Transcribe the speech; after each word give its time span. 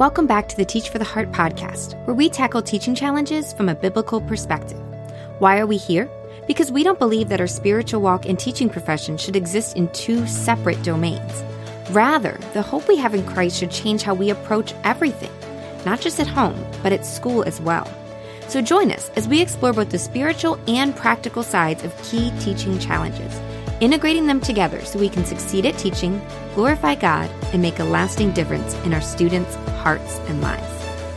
Welcome 0.00 0.26
back 0.26 0.48
to 0.48 0.56
the 0.56 0.64
Teach 0.64 0.88
for 0.88 0.96
the 0.96 1.04
Heart 1.04 1.30
podcast, 1.30 1.94
where 2.06 2.16
we 2.16 2.30
tackle 2.30 2.62
teaching 2.62 2.94
challenges 2.94 3.52
from 3.52 3.68
a 3.68 3.74
biblical 3.74 4.22
perspective. 4.22 4.80
Why 5.40 5.58
are 5.58 5.66
we 5.66 5.76
here? 5.76 6.08
Because 6.46 6.72
we 6.72 6.82
don't 6.82 6.98
believe 6.98 7.28
that 7.28 7.38
our 7.38 7.46
spiritual 7.46 8.00
walk 8.00 8.24
and 8.24 8.38
teaching 8.38 8.70
profession 8.70 9.18
should 9.18 9.36
exist 9.36 9.76
in 9.76 9.92
two 9.92 10.26
separate 10.26 10.82
domains. 10.82 11.44
Rather, 11.90 12.40
the 12.54 12.62
hope 12.62 12.88
we 12.88 12.96
have 12.96 13.14
in 13.14 13.26
Christ 13.26 13.58
should 13.58 13.70
change 13.70 14.00
how 14.00 14.14
we 14.14 14.30
approach 14.30 14.72
everything, 14.84 15.32
not 15.84 16.00
just 16.00 16.18
at 16.18 16.26
home, 16.26 16.58
but 16.82 16.94
at 16.94 17.04
school 17.04 17.42
as 17.42 17.60
well. 17.60 17.86
So 18.48 18.62
join 18.62 18.90
us 18.90 19.10
as 19.16 19.28
we 19.28 19.42
explore 19.42 19.74
both 19.74 19.90
the 19.90 19.98
spiritual 19.98 20.58
and 20.66 20.96
practical 20.96 21.42
sides 21.42 21.84
of 21.84 22.02
key 22.02 22.32
teaching 22.40 22.78
challenges, 22.78 23.38
integrating 23.80 24.26
them 24.26 24.40
together 24.40 24.84
so 24.84 24.98
we 24.98 25.08
can 25.08 25.24
succeed 25.24 25.66
at 25.66 25.78
teaching, 25.78 26.20
glorify 26.54 26.94
God, 26.94 27.30
and 27.52 27.62
make 27.62 27.78
a 27.78 27.84
lasting 27.84 28.32
difference 28.32 28.74
in 28.84 28.94
our 28.94 29.00
students' 29.00 29.54
hearts 29.82 30.18
and 30.28 30.40
lives. 30.40 30.66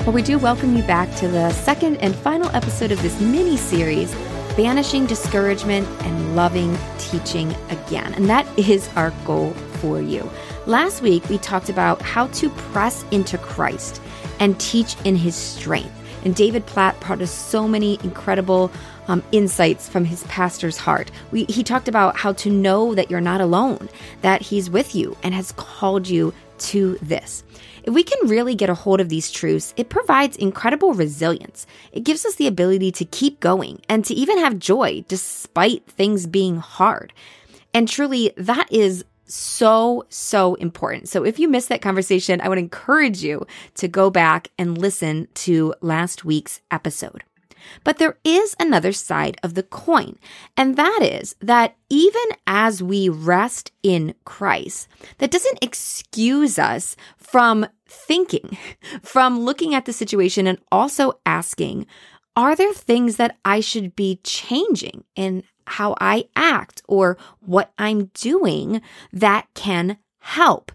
Well, 0.01 0.13
we 0.13 0.21
do 0.21 0.37
welcome 0.37 0.75
you 0.75 0.83
back 0.83 1.13
to 1.17 1.27
the 1.27 1.51
second 1.51 1.97
and 1.97 2.15
final 2.15 2.49
episode 2.55 2.91
of 2.91 3.01
this 3.01 3.19
mini 3.21 3.57
series, 3.57 4.13
Banishing 4.55 5.05
Discouragement 5.05 5.87
and 6.03 6.35
Loving 6.35 6.77
Teaching 6.97 7.53
Again. 7.69 8.13
And 8.13 8.29
that 8.29 8.47
is 8.57 8.89
our 8.95 9.11
goal 9.25 9.51
for 9.79 10.01
you. 10.01 10.29
Last 10.65 11.01
week, 11.01 11.27
we 11.29 11.37
talked 11.37 11.69
about 11.69 12.01
how 12.01 12.27
to 12.27 12.49
press 12.49 13.03
into 13.11 13.37
Christ 13.37 14.01
and 14.39 14.59
teach 14.59 14.95
in 15.03 15.15
his 15.15 15.35
strength. 15.35 15.91
And 16.25 16.35
David 16.35 16.65
Platt 16.65 16.99
brought 17.01 17.21
us 17.21 17.31
so 17.31 17.67
many 17.67 17.99
incredible 18.03 18.71
um, 19.07 19.23
insights 19.31 19.89
from 19.89 20.05
his 20.05 20.23
pastor's 20.23 20.77
heart. 20.77 21.11
We, 21.31 21.45
he 21.45 21.63
talked 21.63 21.87
about 21.87 22.17
how 22.17 22.33
to 22.33 22.49
know 22.49 22.95
that 22.95 23.09
you're 23.11 23.21
not 23.21 23.41
alone, 23.41 23.89
that 24.21 24.41
he's 24.41 24.69
with 24.69 24.95
you 24.95 25.17
and 25.23 25.33
has 25.33 25.51
called 25.53 26.07
you 26.07 26.33
to 26.59 26.97
this. 27.01 27.43
If 27.83 27.93
we 27.93 28.03
can 28.03 28.29
really 28.29 28.55
get 28.55 28.69
a 28.69 28.73
hold 28.73 29.01
of 29.01 29.09
these 29.09 29.29
truths, 29.29 29.73
it 29.75 29.89
provides 29.89 30.37
incredible 30.37 30.93
resilience. 30.93 31.67
It 31.91 32.05
gives 32.05 32.25
us 32.25 32.35
the 32.35 32.47
ability 32.47 32.91
to 32.93 33.05
keep 33.05 33.41
going 33.41 33.81
and 33.89 34.05
to 34.05 34.13
even 34.13 34.37
have 34.39 34.57
joy 34.57 35.03
despite 35.07 35.85
things 35.87 36.25
being 36.25 36.57
hard. 36.57 37.11
And 37.73 37.89
truly, 37.89 38.31
that 38.37 38.71
is 38.71 39.03
so, 39.25 40.05
so 40.09 40.55
important. 40.55 41.09
So 41.09 41.25
if 41.25 41.39
you 41.39 41.47
missed 41.47 41.69
that 41.69 41.81
conversation, 41.81 42.39
I 42.39 42.49
would 42.49 42.57
encourage 42.57 43.23
you 43.23 43.45
to 43.75 43.87
go 43.87 44.09
back 44.09 44.49
and 44.57 44.77
listen 44.77 45.27
to 45.35 45.73
last 45.81 46.23
week's 46.23 46.61
episode. 46.71 47.23
But 47.83 47.97
there 47.97 48.17
is 48.23 48.55
another 48.59 48.91
side 48.91 49.37
of 49.43 49.53
the 49.53 49.63
coin, 49.63 50.17
and 50.57 50.75
that 50.75 50.99
is 51.01 51.35
that 51.41 51.75
even 51.89 52.23
as 52.47 52.81
we 52.81 53.09
rest 53.09 53.71
in 53.83 54.15
Christ, 54.25 54.87
that 55.17 55.31
doesn't 55.31 55.63
excuse 55.63 56.57
us 56.57 56.95
from 57.17 57.67
thinking, 57.87 58.57
from 59.01 59.39
looking 59.39 59.73
at 59.73 59.85
the 59.85 59.93
situation 59.93 60.47
and 60.47 60.59
also 60.71 61.19
asking, 61.25 61.85
are 62.35 62.55
there 62.55 62.73
things 62.73 63.17
that 63.17 63.37
I 63.45 63.59
should 63.59 63.95
be 63.95 64.19
changing 64.23 65.03
in 65.15 65.43
how 65.67 65.95
I 66.01 66.25
act 66.35 66.81
or 66.87 67.17
what 67.39 67.71
I'm 67.77 68.05
doing 68.13 68.81
that 69.11 69.47
can 69.53 69.97
help? 70.19 70.71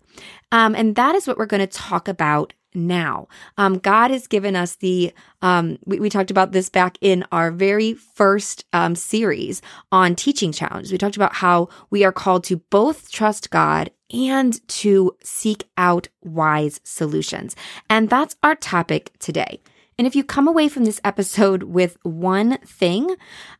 Um, 0.52 0.74
and 0.74 0.94
that 0.94 1.14
is 1.14 1.26
what 1.26 1.36
we're 1.36 1.46
going 1.46 1.60
to 1.60 1.66
talk 1.66 2.08
about 2.08 2.52
now. 2.86 3.28
Um, 3.56 3.78
God 3.78 4.10
has 4.10 4.26
given 4.26 4.56
us 4.56 4.76
the, 4.76 5.12
um, 5.42 5.78
we, 5.84 6.00
we, 6.00 6.10
talked 6.10 6.30
about 6.30 6.52
this 6.52 6.68
back 6.68 6.96
in 7.00 7.24
our 7.32 7.50
very 7.50 7.94
first 7.94 8.64
um, 8.72 8.94
series 8.94 9.60
on 9.92 10.14
teaching 10.14 10.52
challenges. 10.52 10.92
We 10.92 10.98
talked 10.98 11.16
about 11.16 11.34
how 11.34 11.68
we 11.90 12.04
are 12.04 12.12
called 12.12 12.44
to 12.44 12.58
both 12.70 13.10
trust 13.10 13.50
God 13.50 13.90
and 14.12 14.66
to 14.68 15.16
seek 15.22 15.64
out 15.76 16.08
wise 16.22 16.80
solutions. 16.84 17.54
And 17.90 18.08
that's 18.08 18.36
our 18.42 18.54
topic 18.54 19.12
today. 19.18 19.60
And 19.98 20.06
if 20.06 20.14
you 20.14 20.22
come 20.22 20.46
away 20.46 20.68
from 20.68 20.84
this 20.84 21.00
episode 21.04 21.62
with 21.64 21.98
one 22.02 22.58
thing, 22.58 23.14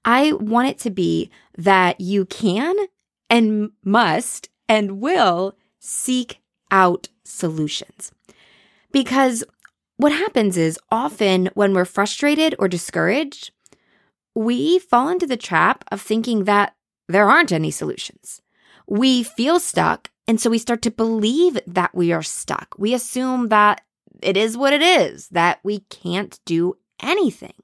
I 0.04 0.32
want 0.32 0.68
it 0.68 0.78
to 0.80 0.90
be 0.90 1.30
that 1.56 2.00
you 2.00 2.24
can 2.24 2.74
and 3.28 3.70
must 3.84 4.48
and 4.68 5.00
will 5.00 5.56
seek 5.80 6.40
out 6.70 7.08
solutions. 7.24 8.12
Because 8.92 9.44
what 9.96 10.12
happens 10.12 10.56
is 10.56 10.78
often 10.90 11.50
when 11.54 11.74
we're 11.74 11.84
frustrated 11.84 12.54
or 12.58 12.68
discouraged, 12.68 13.50
we 14.34 14.78
fall 14.78 15.08
into 15.08 15.26
the 15.26 15.36
trap 15.36 15.84
of 15.90 16.00
thinking 16.00 16.44
that 16.44 16.74
there 17.08 17.28
aren't 17.28 17.52
any 17.52 17.70
solutions. 17.70 18.40
We 18.86 19.22
feel 19.22 19.60
stuck, 19.60 20.10
and 20.26 20.40
so 20.40 20.50
we 20.50 20.58
start 20.58 20.82
to 20.82 20.90
believe 20.90 21.58
that 21.66 21.94
we 21.94 22.12
are 22.12 22.22
stuck. 22.22 22.74
We 22.78 22.94
assume 22.94 23.48
that 23.48 23.82
it 24.22 24.36
is 24.36 24.56
what 24.56 24.72
it 24.72 24.82
is, 24.82 25.28
that 25.28 25.60
we 25.62 25.80
can't 25.90 26.38
do 26.44 26.76
anything. 27.00 27.54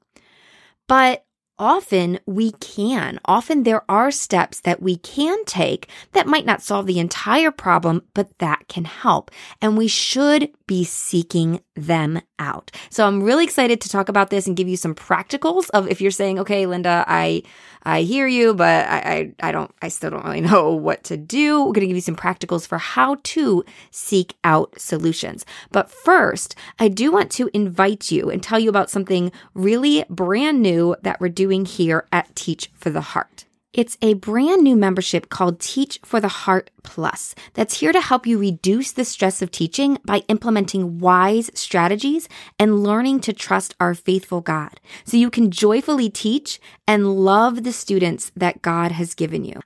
But 0.87 1.25
often 1.59 2.21
we 2.27 2.53
can. 2.53 3.19
Often 3.25 3.63
there 3.63 3.83
are 3.89 4.11
steps 4.11 4.61
that 4.61 4.83
we 4.83 4.97
can 4.97 5.45
take 5.45 5.89
that 6.13 6.27
might 6.27 6.47
not 6.47 6.63
solve 6.63 6.87
the 6.87 6.99
entire 6.99 7.51
problem, 7.51 8.03
but 8.15 8.39
that 8.39 8.69
can 8.69 8.85
help. 8.85 9.31
And 9.61 9.77
we 9.77 9.89
should 9.89 10.51
be 10.67 10.85
seeking 10.85 11.61
them 11.75 12.21
out. 12.39 12.71
So 12.91 13.07
I'm 13.07 13.23
really 13.23 13.45
excited 13.45 13.81
to 13.81 13.89
talk 13.89 14.09
about 14.09 14.31
this 14.31 14.47
and 14.47 14.57
give 14.57 14.69
you 14.69 14.77
some 14.77 14.95
practicals 14.95 15.71
of 15.71 15.89
if 15.89 16.01
you're 16.01 16.11
saying, 16.11 16.39
okay, 16.41 16.67
Linda, 16.67 17.05
I, 17.07 17.43
I 17.85 18.03
hear 18.03 18.27
you, 18.27 18.55
but 18.55 18.87
I, 18.87 19.33
I, 19.41 19.49
I 19.49 19.53
don't, 19.53 19.71
I 19.83 19.89
still 19.89 20.11
don't 20.11 20.25
really 20.25 20.41
know 20.53 20.73
what 20.73 21.05
to 21.05 21.17
do. 21.17 21.65
We're 21.65 21.73
to 21.75 21.87
give 21.87 21.97
you 21.97 22.01
some 22.01 22.17
practicals 22.17 22.67
for 22.67 22.79
how 22.79 23.17
to 23.23 23.65
seek 23.91 24.35
out 24.45 24.79
solutions. 24.81 25.45
But 25.71 25.91
first, 25.91 26.55
I 26.79 26.89
do 26.89 27.13
want 27.13 27.31
to 27.33 27.51
invite 27.53 28.11
you 28.11 28.31
and 28.31 28.43
tell 28.43 28.59
you 28.59 28.69
about 28.69 28.91
something 28.91 29.33
really 29.55 30.05
brand 30.09 30.63
new 30.63 30.97
that 31.03 31.21
we're 31.21 31.29
doing 31.29 31.65
here 31.65 32.07
at 32.13 32.35
Teach 32.35 32.71
for 32.75 32.91
the 32.91 33.01
Heart. 33.01 33.45
It's 33.75 33.99
a 34.01 34.15
brand 34.15 34.63
new 34.63 34.77
membership 34.77 35.31
called 35.31 35.59
Teach 35.59 35.99
for 36.05 36.21
the 36.21 36.29
Heart 36.29 36.71
Plus 36.85 37.35
that's 37.55 37.81
here 37.81 37.91
to 37.91 38.01
help 38.01 38.25
you 38.25 38.39
reduce 38.39 38.93
the 38.93 39.05
stress 39.05 39.43
of 39.43 39.51
teaching 39.51 39.99
by 40.05 40.23
implementing 40.29 41.01
wise 41.01 41.51
strategies 41.55 42.29
and 42.57 42.85
learning 42.85 43.19
to 43.23 43.33
trust 43.33 43.75
our 43.81 43.93
faithful 43.93 44.41
God 44.41 44.79
so 45.05 45.17
you 45.17 45.29
can 45.29 45.51
joyfully 45.51 46.09
teach 46.09 46.61
and 46.87 47.17
love 47.17 47.65
the 47.65 47.73
students 47.73 48.31
that 48.37 48.63
God 48.63 48.93
has 48.93 49.13
given 49.13 49.45
you. 49.45 49.61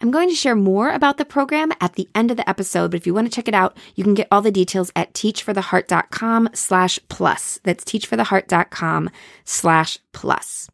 I'm 0.00 0.10
going 0.10 0.28
to 0.28 0.34
share 0.34 0.56
more 0.56 0.90
about 0.90 1.16
the 1.16 1.24
program 1.24 1.70
at 1.80 1.92
the 1.92 2.08
end 2.16 2.32
of 2.32 2.36
the 2.36 2.50
episode, 2.50 2.90
but 2.90 2.98
if 2.98 3.06
you 3.06 3.14
want 3.14 3.30
to 3.30 3.32
check 3.32 3.46
it 3.46 3.54
out, 3.54 3.76
you 3.94 4.02
can 4.02 4.14
get 4.14 4.26
all 4.32 4.42
the 4.42 4.50
details 4.50 4.90
at 4.96 5.14
teachfortheheart.com 5.14 6.48
slash 6.52 6.98
plus. 7.08 7.60
That's 7.62 7.84
teachfortheheart.com 7.84 9.10
slash 9.44 9.98
plus. 10.10 10.68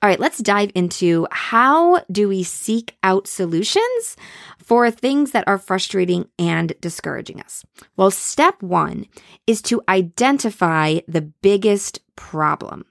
All 0.00 0.08
right, 0.08 0.20
let's 0.20 0.38
dive 0.38 0.70
into 0.76 1.26
how 1.32 2.04
do 2.10 2.28
we 2.28 2.44
seek 2.44 2.96
out 3.02 3.26
solutions 3.26 4.16
for 4.58 4.88
things 4.92 5.32
that 5.32 5.48
are 5.48 5.58
frustrating 5.58 6.28
and 6.38 6.72
discouraging 6.80 7.40
us? 7.40 7.64
Well, 7.96 8.12
step 8.12 8.62
one 8.62 9.06
is 9.48 9.60
to 9.62 9.82
identify 9.88 11.00
the 11.08 11.22
biggest 11.22 11.98
problem. 12.14 12.84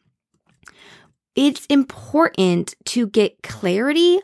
It's 1.34 1.66
important 1.68 2.76
to 2.86 3.08
get 3.08 3.42
clarity 3.42 4.20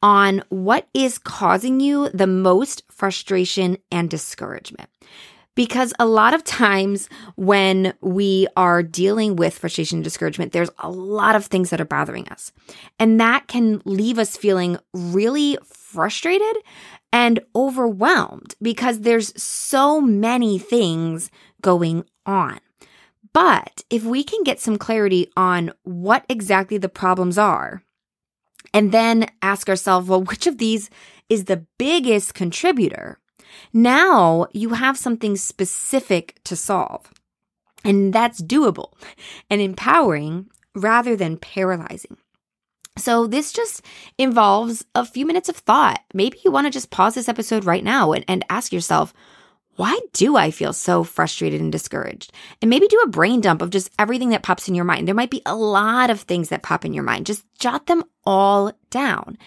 on 0.00 0.44
what 0.48 0.86
is 0.94 1.18
causing 1.18 1.80
you 1.80 2.08
the 2.10 2.28
most 2.28 2.84
frustration 2.88 3.78
and 3.90 4.08
discouragement. 4.08 4.90
Because 5.58 5.92
a 5.98 6.06
lot 6.06 6.34
of 6.34 6.44
times 6.44 7.08
when 7.34 7.92
we 8.00 8.46
are 8.56 8.80
dealing 8.80 9.34
with 9.34 9.58
frustration 9.58 9.96
and 9.96 10.04
discouragement, 10.04 10.52
there's 10.52 10.70
a 10.78 10.88
lot 10.88 11.34
of 11.34 11.46
things 11.46 11.70
that 11.70 11.80
are 11.80 11.84
bothering 11.84 12.28
us. 12.28 12.52
And 13.00 13.20
that 13.20 13.48
can 13.48 13.82
leave 13.84 14.20
us 14.20 14.36
feeling 14.36 14.78
really 14.94 15.58
frustrated 15.64 16.58
and 17.12 17.40
overwhelmed 17.56 18.54
because 18.62 19.00
there's 19.00 19.32
so 19.42 20.00
many 20.00 20.60
things 20.60 21.28
going 21.60 22.04
on. 22.24 22.60
But 23.32 23.82
if 23.90 24.04
we 24.04 24.22
can 24.22 24.44
get 24.44 24.60
some 24.60 24.78
clarity 24.78 25.28
on 25.36 25.72
what 25.82 26.24
exactly 26.28 26.78
the 26.78 26.88
problems 26.88 27.36
are, 27.36 27.82
and 28.72 28.92
then 28.92 29.26
ask 29.42 29.68
ourselves, 29.68 30.08
well, 30.08 30.22
which 30.22 30.46
of 30.46 30.58
these 30.58 30.88
is 31.28 31.46
the 31.46 31.66
biggest 31.78 32.34
contributor? 32.34 33.18
Now 33.72 34.46
you 34.52 34.70
have 34.70 34.96
something 34.96 35.36
specific 35.36 36.40
to 36.44 36.56
solve. 36.56 37.12
And 37.84 38.12
that's 38.12 38.42
doable 38.42 38.92
and 39.48 39.60
empowering 39.60 40.50
rather 40.74 41.16
than 41.16 41.36
paralyzing. 41.36 42.16
So, 42.96 43.28
this 43.28 43.52
just 43.52 43.82
involves 44.18 44.84
a 44.94 45.04
few 45.04 45.24
minutes 45.24 45.48
of 45.48 45.56
thought. 45.56 46.02
Maybe 46.12 46.38
you 46.44 46.50
want 46.50 46.66
to 46.66 46.70
just 46.72 46.90
pause 46.90 47.14
this 47.14 47.28
episode 47.28 47.64
right 47.64 47.84
now 47.84 48.12
and, 48.12 48.24
and 48.26 48.44
ask 48.50 48.72
yourself, 48.72 49.14
why 49.78 49.96
do 50.12 50.36
I 50.36 50.50
feel 50.50 50.72
so 50.72 51.04
frustrated 51.04 51.60
and 51.60 51.70
discouraged? 51.70 52.32
And 52.60 52.68
maybe 52.68 52.88
do 52.88 53.00
a 53.04 53.08
brain 53.08 53.40
dump 53.40 53.62
of 53.62 53.70
just 53.70 53.92
everything 53.96 54.30
that 54.30 54.42
pops 54.42 54.66
in 54.66 54.74
your 54.74 54.84
mind. 54.84 55.06
There 55.06 55.14
might 55.14 55.30
be 55.30 55.40
a 55.46 55.54
lot 55.54 56.10
of 56.10 56.22
things 56.22 56.48
that 56.48 56.64
pop 56.64 56.84
in 56.84 56.92
your 56.92 57.04
mind. 57.04 57.26
Just 57.26 57.44
jot 57.60 57.86
them 57.86 58.02
all 58.24 58.72
down. 58.90 59.38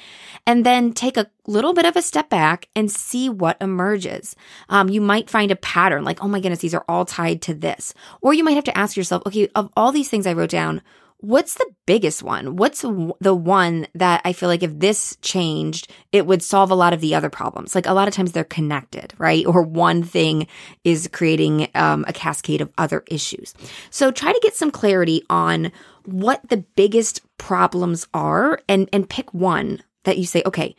And 0.47 0.65
then 0.65 0.93
take 0.93 1.17
a 1.17 1.29
little 1.47 1.73
bit 1.73 1.85
of 1.85 1.97
a 1.97 2.01
step 2.01 2.29
back 2.29 2.69
and 2.77 2.89
see 2.89 3.27
what 3.27 3.57
emerges. 3.59 4.37
Um, 4.69 4.87
you 4.87 5.01
might 5.01 5.29
find 5.29 5.51
a 5.51 5.57
pattern 5.57 6.05
like, 6.05 6.23
oh 6.23 6.29
my 6.29 6.39
goodness, 6.39 6.59
these 6.59 6.73
are 6.73 6.85
all 6.87 7.03
tied 7.03 7.41
to 7.41 7.53
this. 7.53 7.93
Or 8.21 8.33
you 8.33 8.45
might 8.45 8.55
have 8.55 8.63
to 8.63 8.77
ask 8.77 8.95
yourself, 8.95 9.23
okay, 9.25 9.49
of 9.53 9.69
all 9.75 9.91
these 9.91 10.07
things 10.07 10.25
I 10.25 10.31
wrote 10.31 10.49
down, 10.49 10.81
what's 11.21 11.53
the 11.53 11.73
biggest 11.85 12.23
one? 12.23 12.55
What's 12.57 12.81
the 12.81 13.35
one 13.35 13.87
that 13.95 14.21
I 14.25 14.33
feel 14.33 14.49
like 14.49 14.63
if 14.63 14.77
this 14.77 15.15
changed, 15.21 15.91
it 16.11 16.25
would 16.25 16.43
solve 16.43 16.71
a 16.71 16.75
lot 16.75 16.93
of 16.93 17.01
the 17.01 17.15
other 17.15 17.29
problems? 17.29 17.73
Like 17.73 17.87
a 17.87 17.93
lot 17.93 18.07
of 18.07 18.13
times 18.13 18.31
they're 18.31 18.43
connected, 18.43 19.13
right? 19.17 19.45
Or 19.45 19.61
one 19.61 20.03
thing 20.03 20.47
is 20.83 21.09
creating 21.13 21.69
um, 21.75 22.05
a 22.07 22.13
cascade 22.13 22.61
of 22.61 22.73
other 22.77 23.03
issues. 23.07 23.53
So 23.91 24.11
try 24.11 24.33
to 24.33 24.39
get 24.41 24.55
some 24.55 24.71
clarity 24.71 25.23
on 25.29 25.71
what 26.05 26.41
the 26.49 26.57
biggest 26.75 27.21
problems 27.37 28.07
are 28.13 28.59
and, 28.67 28.89
and 28.91 29.09
pick 29.09 29.33
one 29.33 29.83
that 30.03 30.17
you 30.17 30.25
say, 30.25 30.41
okay, 30.45 30.75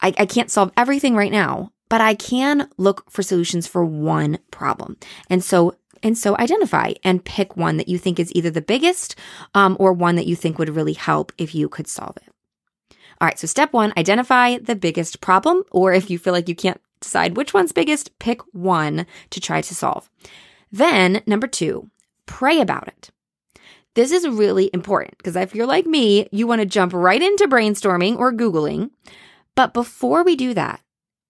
I, 0.00 0.14
I 0.16 0.26
can't 0.26 0.50
solve 0.50 0.72
everything 0.76 1.16
right 1.16 1.32
now, 1.32 1.72
but 1.88 2.00
I 2.00 2.14
can 2.14 2.68
look 2.78 3.10
for 3.10 3.22
solutions 3.22 3.66
for 3.66 3.84
one 3.84 4.38
problem. 4.52 4.96
And 5.28 5.42
so 5.42 5.74
and 6.02 6.16
so 6.16 6.36
identify 6.38 6.92
and 7.04 7.24
pick 7.24 7.56
one 7.56 7.76
that 7.76 7.88
you 7.88 7.98
think 7.98 8.18
is 8.18 8.34
either 8.34 8.50
the 8.50 8.60
biggest 8.60 9.16
um, 9.54 9.76
or 9.80 9.92
one 9.92 10.16
that 10.16 10.26
you 10.26 10.36
think 10.36 10.58
would 10.58 10.74
really 10.74 10.94
help 10.94 11.32
if 11.38 11.54
you 11.54 11.68
could 11.68 11.88
solve 11.88 12.16
it. 12.16 12.32
All 13.20 13.26
right, 13.26 13.38
so 13.38 13.46
step 13.46 13.72
one, 13.72 13.92
identify 13.98 14.58
the 14.58 14.74
biggest 14.74 15.20
problem, 15.20 15.62
or 15.70 15.92
if 15.92 16.08
you 16.08 16.18
feel 16.18 16.32
like 16.32 16.48
you 16.48 16.54
can't 16.54 16.80
decide 17.00 17.36
which 17.36 17.52
one's 17.52 17.72
biggest, 17.72 18.18
pick 18.18 18.40
one 18.54 19.06
to 19.30 19.40
try 19.40 19.60
to 19.60 19.74
solve. 19.74 20.08
Then, 20.72 21.22
number 21.26 21.46
two, 21.46 21.90
pray 22.26 22.60
about 22.60 22.88
it. 22.88 23.10
This 23.94 24.12
is 24.12 24.26
really 24.26 24.70
important 24.72 25.18
because 25.18 25.36
if 25.36 25.54
you're 25.54 25.66
like 25.66 25.84
me, 25.84 26.28
you 26.30 26.46
want 26.46 26.60
to 26.60 26.66
jump 26.66 26.92
right 26.92 27.20
into 27.20 27.48
brainstorming 27.48 28.18
or 28.18 28.32
Googling. 28.32 28.90
But 29.56 29.74
before 29.74 30.22
we 30.22 30.36
do 30.36 30.54
that, 30.54 30.80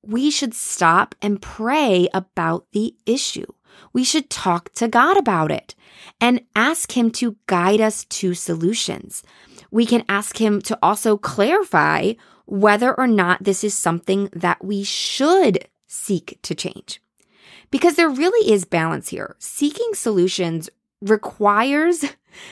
we 0.03 0.31
should 0.31 0.55
stop 0.55 1.15
and 1.23 1.43
pray 1.43 2.09
about 2.13 2.67
the 2.73 2.95
issue 3.07 3.47
we 3.93 4.05
should 4.05 4.31
talk 4.31 4.73
to 4.75 4.89
God 4.89 5.17
about 5.17 5.51
it 5.51 5.75
and 6.21 6.43
ask 6.55 6.97
Him 6.97 7.11
to 7.13 7.37
guide 7.47 7.81
us 7.81 8.05
to 8.07 8.35
solutions. 8.35 9.23
We 9.71 9.87
can 9.87 10.05
ask 10.09 10.41
Him 10.41 10.61
to 10.63 10.79
also 10.83 11.17
clarify 11.17 12.15
whether 12.47 12.93
or 12.93 13.07
not 13.07 13.45
this 13.45 13.63
is 13.63 13.75
something 13.75 14.29
that 14.33 14.65
we 14.65 14.83
should 14.83 15.69
seek 15.87 16.39
to 16.43 16.55
change. 16.55 17.01
Because 17.71 17.95
there 17.95 18.11
really 18.11 18.53
is 18.53 18.65
balance 18.65 19.09
here. 19.09 19.37
Seeking 19.39 19.95
solutions 19.95 20.69
requires 21.01 22.05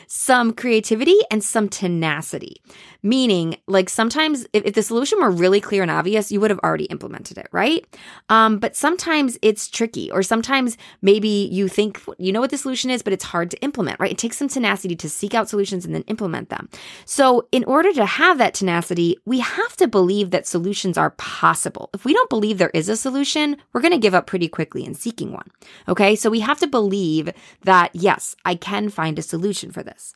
some 0.06 0.52
creativity 0.52 1.16
and 1.30 1.42
some 1.42 1.68
tenacity. 1.68 2.62
Meaning, 3.02 3.56
like 3.68 3.88
sometimes 3.88 4.46
if, 4.52 4.64
if, 4.64 4.74
the 4.74 4.82
solution 4.82 5.20
were 5.20 5.30
really 5.30 5.60
clear 5.60 5.82
and 5.82 5.90
obvious, 5.90 6.32
you 6.32 6.40
would 6.40 6.50
have 6.50 6.58
already 6.64 6.86
implemented 6.86 7.38
it, 7.38 7.46
right? 7.52 7.86
Um, 8.28 8.58
but 8.58 8.74
sometimes 8.74 9.38
it's 9.40 9.68
tricky, 9.68 10.10
or 10.10 10.24
sometimes 10.24 10.76
maybe 11.00 11.28
you 11.28 11.68
think 11.68 12.00
you 12.18 12.32
know 12.32 12.40
what 12.40 12.50
the 12.50 12.58
solution 12.58 12.90
is, 12.90 13.02
but 13.02 13.12
it's 13.12 13.24
hard 13.24 13.52
to 13.52 13.62
implement, 13.62 14.00
right? 14.00 14.10
It 14.10 14.18
takes 14.18 14.36
some 14.36 14.48
tenacity 14.48 14.96
to 14.96 15.08
seek 15.08 15.32
out 15.32 15.48
solutions 15.48 15.84
and 15.84 15.94
then 15.94 16.02
implement 16.02 16.48
them. 16.48 16.68
So, 17.04 17.46
in 17.52 17.62
order 17.64 17.92
to 17.92 18.04
have 18.04 18.38
that 18.38 18.54
tenacity, 18.54 19.16
we 19.24 19.38
have 19.38 19.76
to 19.76 19.86
believe 19.86 20.30
that 20.30 20.46
solutions 20.46 20.98
are 20.98 21.10
possible. 21.10 21.90
If 21.94 22.04
we 22.04 22.12
don't 22.12 22.30
believe 22.30 22.58
there 22.58 22.70
is 22.74 22.88
a 22.88 22.96
solution, 22.96 23.56
we're 23.72 23.80
going 23.80 23.92
to 23.92 23.98
give 23.98 24.14
up 24.14 24.26
pretty 24.26 24.48
quickly 24.48 24.84
in 24.84 24.94
seeking 24.94 25.32
one. 25.32 25.48
Okay. 25.88 26.16
So, 26.16 26.30
we 26.30 26.40
have 26.40 26.58
to 26.58 26.66
believe 26.66 27.30
that, 27.62 27.90
yes, 27.94 28.34
I 28.44 28.56
can 28.56 28.88
find 28.88 29.18
a 29.18 29.22
solution 29.22 29.67
for 29.70 29.82
this. 29.82 30.14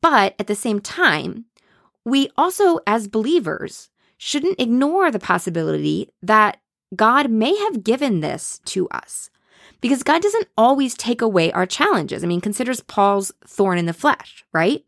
But 0.00 0.34
at 0.38 0.46
the 0.46 0.54
same 0.54 0.80
time, 0.80 1.46
we 2.04 2.30
also, 2.36 2.78
as 2.86 3.08
believers, 3.08 3.90
shouldn't 4.18 4.60
ignore 4.60 5.10
the 5.10 5.18
possibility 5.18 6.10
that 6.22 6.58
God 6.94 7.30
may 7.30 7.56
have 7.56 7.84
given 7.84 8.20
this 8.20 8.60
to 8.66 8.88
us. 8.88 9.30
Because 9.80 10.02
God 10.02 10.22
doesn't 10.22 10.48
always 10.56 10.94
take 10.94 11.20
away 11.20 11.52
our 11.52 11.66
challenges. 11.66 12.22
I 12.24 12.26
mean, 12.26 12.40
considers 12.40 12.80
Paul's 12.80 13.32
thorn 13.46 13.78
in 13.78 13.86
the 13.86 13.92
flesh, 13.92 14.44
right? 14.52 14.84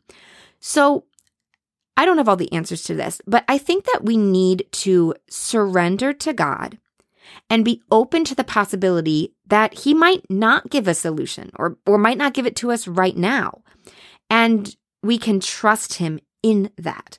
So 0.61 1.05
I 1.97 2.05
don't 2.05 2.19
have 2.19 2.29
all 2.29 2.37
the 2.37 2.53
answers 2.53 2.85
to 2.85 2.95
this, 2.95 3.21
but 3.27 3.45
I 3.49 3.59
think 3.59 3.85
that 3.85 4.05
we 4.05 4.17
need 4.17 4.67
to 4.73 5.15
surrender 5.29 6.13
to 6.13 6.33
God 6.33 6.79
and 7.51 7.65
be 7.65 7.83
open 7.91 8.25
to 8.25 8.35
the 8.35 8.45
possibility 8.45 9.35
that 9.47 9.75
he 9.81 9.95
might 9.95 10.29
not 10.31 10.71
give 10.71 10.87
a 10.87 10.95
solution 10.95 11.51
or, 11.57 11.77
or 11.87 11.99
might 11.99 12.19
not 12.19 12.35
give 12.35 12.47
it 12.47 12.57
to 12.57 12.71
us 12.71 12.87
right 12.87 13.17
now. 13.17 13.63
And 14.31 14.75
we 15.03 15.19
can 15.19 15.41
trust 15.41 15.95
him 15.95 16.21
in 16.43 16.71
that. 16.79 17.19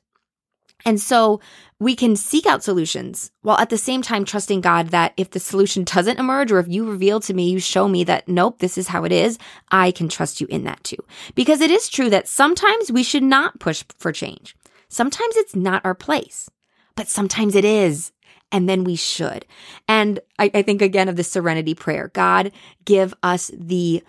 And 0.85 0.99
so 0.99 1.41
we 1.79 1.95
can 1.95 2.15
seek 2.15 2.45
out 2.45 2.63
solutions 2.63 3.31
while 3.41 3.57
at 3.57 3.69
the 3.69 3.77
same 3.77 4.01
time 4.01 4.23
trusting 4.23 4.61
God 4.61 4.89
that 4.89 5.13
if 5.17 5.31
the 5.31 5.39
solution 5.39 5.83
doesn't 5.83 6.19
emerge 6.19 6.51
or 6.51 6.59
if 6.59 6.67
you 6.67 6.89
reveal 6.89 7.19
to 7.21 7.33
me, 7.33 7.49
you 7.49 7.59
show 7.59 7.87
me 7.87 8.03
that 8.05 8.27
nope, 8.27 8.59
this 8.59 8.77
is 8.77 8.87
how 8.87 9.03
it 9.03 9.11
is, 9.11 9.37
I 9.71 9.91
can 9.91 10.07
trust 10.07 10.39
you 10.39 10.47
in 10.47 10.63
that 10.63 10.83
too. 10.83 10.97
Because 11.35 11.61
it 11.61 11.71
is 11.71 11.89
true 11.89 12.09
that 12.09 12.27
sometimes 12.27 12.91
we 12.91 13.03
should 13.03 13.23
not 13.23 13.59
push 13.59 13.83
for 13.97 14.11
change. 14.11 14.55
Sometimes 14.87 15.35
it's 15.35 15.55
not 15.55 15.85
our 15.85 15.95
place, 15.95 16.49
but 16.95 17.07
sometimes 17.07 17.55
it 17.55 17.65
is. 17.65 18.11
And 18.51 18.67
then 18.67 18.83
we 18.83 18.95
should. 18.95 19.45
And 19.87 20.19
I, 20.39 20.49
I 20.53 20.61
think 20.63 20.81
again 20.81 21.07
of 21.07 21.17
the 21.17 21.23
serenity 21.23 21.75
prayer. 21.75 22.09
God, 22.13 22.51
give 22.83 23.13
us 23.21 23.51
the 23.53 24.01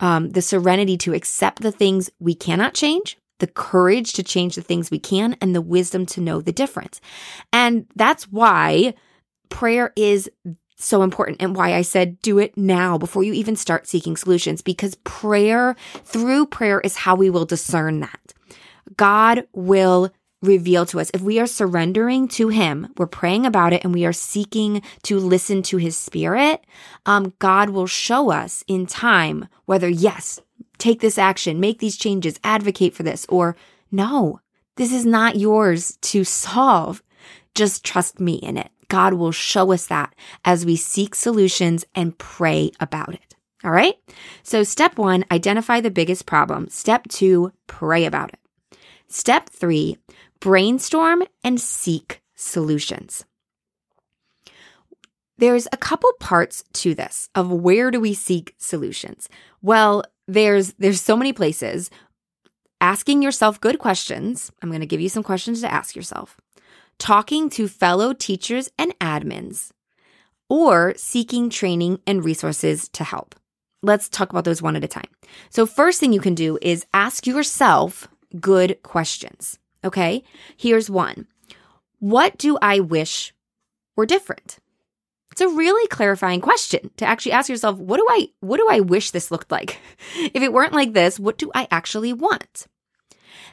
um, 0.00 0.30
the 0.30 0.42
serenity 0.42 0.96
to 0.98 1.14
accept 1.14 1.62
the 1.62 1.72
things 1.72 2.10
we 2.18 2.34
cannot 2.34 2.74
change, 2.74 3.18
the 3.38 3.46
courage 3.46 4.12
to 4.14 4.22
change 4.22 4.54
the 4.54 4.62
things 4.62 4.90
we 4.90 4.98
can, 4.98 5.36
and 5.40 5.54
the 5.54 5.60
wisdom 5.60 6.06
to 6.06 6.20
know 6.20 6.40
the 6.40 6.52
difference. 6.52 7.00
And 7.52 7.86
that's 7.94 8.24
why 8.24 8.94
prayer 9.48 9.92
is 9.96 10.30
so 10.76 11.02
important 11.02 11.40
and 11.40 11.56
why 11.56 11.74
I 11.74 11.82
said 11.82 12.20
do 12.20 12.38
it 12.38 12.56
now 12.56 12.98
before 12.98 13.22
you 13.22 13.32
even 13.32 13.56
start 13.56 13.86
seeking 13.86 14.16
solutions 14.16 14.60
because 14.60 14.94
prayer, 15.04 15.74
through 16.04 16.46
prayer, 16.46 16.80
is 16.80 16.96
how 16.96 17.14
we 17.14 17.30
will 17.30 17.46
discern 17.46 18.00
that. 18.00 18.34
God 18.96 19.46
will 19.52 20.12
reveal 20.42 20.86
to 20.86 21.00
us. 21.00 21.10
If 21.14 21.20
we 21.20 21.40
are 21.40 21.46
surrendering 21.46 22.28
to 22.28 22.48
Him, 22.48 22.92
we're 22.96 23.06
praying 23.06 23.46
about 23.46 23.72
it, 23.72 23.84
and 23.84 23.94
we 23.94 24.04
are 24.04 24.12
seeking 24.12 24.82
to 25.04 25.18
listen 25.18 25.62
to 25.64 25.76
His 25.76 25.96
Spirit, 25.96 26.64
um, 27.06 27.32
God 27.38 27.70
will 27.70 27.86
show 27.86 28.30
us 28.30 28.62
in 28.66 28.86
time 28.86 29.48
whether, 29.64 29.88
yes, 29.88 30.40
take 30.78 31.00
this 31.00 31.18
action, 31.18 31.60
make 31.60 31.78
these 31.78 31.96
changes, 31.96 32.38
advocate 32.44 32.94
for 32.94 33.02
this, 33.02 33.26
or 33.28 33.56
no, 33.90 34.40
this 34.76 34.92
is 34.92 35.06
not 35.06 35.36
yours 35.36 35.96
to 36.02 36.22
solve. 36.22 37.02
Just 37.54 37.84
trust 37.84 38.20
me 38.20 38.34
in 38.34 38.58
it. 38.58 38.70
God 38.88 39.14
will 39.14 39.32
show 39.32 39.72
us 39.72 39.86
that 39.86 40.14
as 40.44 40.66
we 40.66 40.76
seek 40.76 41.14
solutions 41.14 41.84
and 41.94 42.16
pray 42.18 42.70
about 42.78 43.14
it. 43.14 43.34
All 43.64 43.70
right. 43.70 43.94
So 44.42 44.62
step 44.62 44.98
one, 44.98 45.24
identify 45.32 45.80
the 45.80 45.90
biggest 45.90 46.26
problem. 46.26 46.68
Step 46.68 47.08
two, 47.08 47.52
pray 47.66 48.04
about 48.04 48.32
it. 48.32 48.78
Step 49.08 49.48
three, 49.48 49.96
brainstorm 50.46 51.24
and 51.42 51.60
seek 51.60 52.22
solutions. 52.36 53.24
There's 55.38 55.66
a 55.72 55.76
couple 55.76 56.12
parts 56.20 56.62
to 56.74 56.94
this 56.94 57.28
of 57.34 57.50
where 57.50 57.90
do 57.90 57.98
we 57.98 58.14
seek 58.14 58.54
solutions? 58.56 59.28
Well, 59.60 60.04
there's 60.28 60.74
there's 60.74 61.00
so 61.00 61.16
many 61.16 61.32
places 61.32 61.90
asking 62.80 63.22
yourself 63.22 63.60
good 63.60 63.80
questions. 63.80 64.52
I'm 64.62 64.68
going 64.68 64.82
to 64.82 64.86
give 64.86 65.00
you 65.00 65.08
some 65.08 65.24
questions 65.24 65.62
to 65.62 65.72
ask 65.72 65.96
yourself. 65.96 66.36
Talking 67.00 67.50
to 67.50 67.66
fellow 67.66 68.12
teachers 68.12 68.70
and 68.78 68.96
admins 69.00 69.72
or 70.48 70.94
seeking 70.96 71.50
training 71.50 71.98
and 72.06 72.24
resources 72.24 72.88
to 72.90 73.02
help. 73.02 73.34
Let's 73.82 74.08
talk 74.08 74.30
about 74.30 74.44
those 74.44 74.62
one 74.62 74.76
at 74.76 74.84
a 74.84 74.88
time. 74.88 75.10
So 75.50 75.66
first 75.66 75.98
thing 75.98 76.12
you 76.12 76.20
can 76.20 76.36
do 76.36 76.56
is 76.62 76.86
ask 76.94 77.26
yourself 77.26 78.06
good 78.40 78.80
questions. 78.84 79.58
Okay. 79.86 80.24
Here's 80.56 80.90
one. 80.90 81.28
What 82.00 82.36
do 82.38 82.58
I 82.60 82.80
wish 82.80 83.32
were 83.94 84.04
different? 84.04 84.58
It's 85.30 85.40
a 85.40 85.48
really 85.48 85.86
clarifying 85.86 86.40
question 86.40 86.90
to 86.96 87.06
actually 87.06 87.32
ask 87.32 87.48
yourself, 87.48 87.78
what 87.78 87.98
do 87.98 88.06
I 88.10 88.28
what 88.40 88.56
do 88.56 88.66
I 88.68 88.80
wish 88.80 89.12
this 89.12 89.30
looked 89.30 89.52
like? 89.52 89.78
if 90.16 90.42
it 90.42 90.52
weren't 90.52 90.72
like 90.72 90.92
this, 90.92 91.20
what 91.20 91.38
do 91.38 91.52
I 91.54 91.68
actually 91.70 92.12
want? 92.12 92.66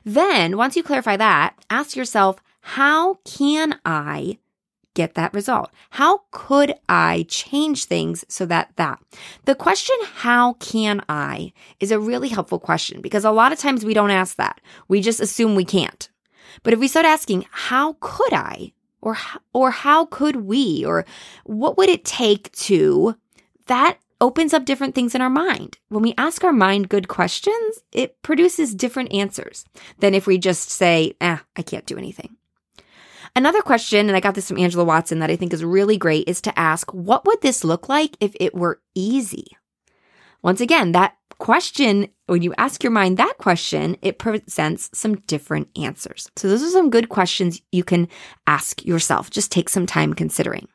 Then, 0.04 0.58
once 0.58 0.76
you 0.76 0.82
clarify 0.82 1.18
that, 1.18 1.56
ask 1.70 1.96
yourself, 1.96 2.42
how 2.62 3.16
can 3.26 3.80
I 3.86 4.40
get 4.94 5.16
that 5.16 5.34
result? 5.34 5.72
How 5.92 6.22
could 6.32 6.74
I 6.88 7.26
change 7.28 7.86
things 7.86 8.26
so 8.28 8.46
that 8.46 8.72
that? 8.78 9.00
The 9.46 9.56
question, 9.56 9.96
how 10.16 10.54
can 10.54 11.04
I, 11.10 11.54
is 11.80 11.92
a 11.92 12.00
really 12.00 12.30
helpful 12.30 12.60
question 12.60 13.02
because 13.02 13.26
a 13.26 13.32
lot 13.32 13.52
of 13.52 13.60
times 13.60 13.86
we 13.86 13.94
don't 13.94 14.12
ask 14.12 14.38
that. 14.38 14.62
We 14.88 15.02
just 15.02 15.20
assume 15.20 15.56
we 15.56 15.66
can't. 15.66 16.10
But 16.64 16.74
if 16.74 16.80
we 16.80 16.88
start 16.88 17.06
asking, 17.06 17.46
how 17.52 17.98
could 18.00 18.34
I? 18.34 18.74
or 19.04 19.18
or 19.52 19.70
how 19.70 20.06
could 20.06 20.38
we 20.38 20.86
or 20.86 21.06
what 21.44 21.78
would 21.78 21.90
it 21.90 22.06
take 22.06 22.50
to 22.54 23.16
that 23.68 23.98
opens 24.22 24.54
up 24.54 24.64
different 24.64 24.96
things 24.96 25.14
in 25.14 25.22
our 25.22 25.30
mind. 25.30 25.78
When 25.90 26.02
we 26.02 26.14
ask 26.18 26.46
our 26.46 26.54
mind 26.54 26.88
good 26.88 27.10
questions, 27.10 27.84
it 27.92 28.22
produces 28.22 28.74
different 28.74 29.14
answers 29.14 29.66
than 30.00 30.14
if 30.14 30.26
we 30.26 30.38
just 30.38 30.70
say, 30.70 31.16
ah, 31.20 31.44
I 31.58 31.62
can't 31.62 31.86
do 31.86 31.98
anything. 31.98 32.38
Another 33.36 33.62
question, 33.62 34.08
and 34.08 34.16
I 34.16 34.22
got 34.22 34.36
this 34.36 34.48
from 34.48 34.60
Angela 34.60 34.86
Watson 34.86 35.20
that 35.20 35.30
I 35.30 35.36
think 35.36 35.52
is 35.52 35.64
really 35.64 35.98
great, 35.98 36.30
is 36.30 36.40
to 36.42 36.58
ask, 36.58 36.90
what 36.94 37.26
would 37.26 37.42
this 37.42 37.66
look 37.66 37.90
like 37.90 38.16
if 38.22 38.34
it 38.40 38.56
were 38.56 38.80
easy? 38.96 39.48
Once 40.42 40.62
again, 40.62 40.94
that 40.94 41.18
question, 41.38 42.08
when 42.28 42.42
you 42.42 42.54
ask 42.58 42.84
your 42.84 42.92
mind 42.92 43.18
that 43.18 43.36
question, 43.38 43.98
it 44.02 44.20
presents 44.20 44.90
some 44.94 45.16
different 45.22 45.68
answers. 45.78 46.30
So 46.36 46.48
those 46.48 46.64
are 46.64 46.70
some 46.70 46.90
good 46.90 47.10
questions 47.10 47.62
you 47.72 47.84
can 47.84 48.08
ask 48.48 48.86
yourself. 48.86 49.30
Just 49.30 49.52
take 49.52 49.70
some 49.70 49.86
time 49.86 50.14
considering. 50.14 50.68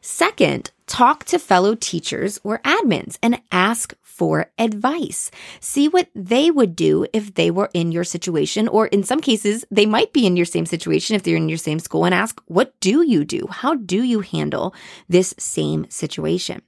Second, 0.00 0.70
talk 0.86 1.24
to 1.24 1.38
fellow 1.38 1.74
teachers 1.74 2.38
or 2.44 2.58
admins 2.60 3.16
and 3.22 3.40
ask 3.50 3.94
for 4.14 4.46
advice. 4.58 5.30
See 5.58 5.88
what 5.88 6.08
they 6.14 6.50
would 6.50 6.76
do 6.76 7.04
if 7.12 7.34
they 7.34 7.50
were 7.50 7.70
in 7.74 7.90
your 7.90 8.04
situation, 8.04 8.68
or 8.68 8.86
in 8.86 9.02
some 9.02 9.20
cases, 9.20 9.64
they 9.70 9.86
might 9.86 10.12
be 10.12 10.24
in 10.24 10.36
your 10.36 10.46
same 10.46 10.66
situation 10.66 11.16
if 11.16 11.24
they're 11.24 11.36
in 11.36 11.48
your 11.48 11.58
same 11.58 11.80
school 11.80 12.04
and 12.04 12.14
ask, 12.14 12.40
what 12.46 12.78
do 12.78 13.02
you 13.02 13.24
do? 13.24 13.48
How 13.50 13.74
do 13.74 14.02
you 14.02 14.20
handle 14.20 14.72
this 15.08 15.34
same 15.38 15.90
situation? 15.90 16.62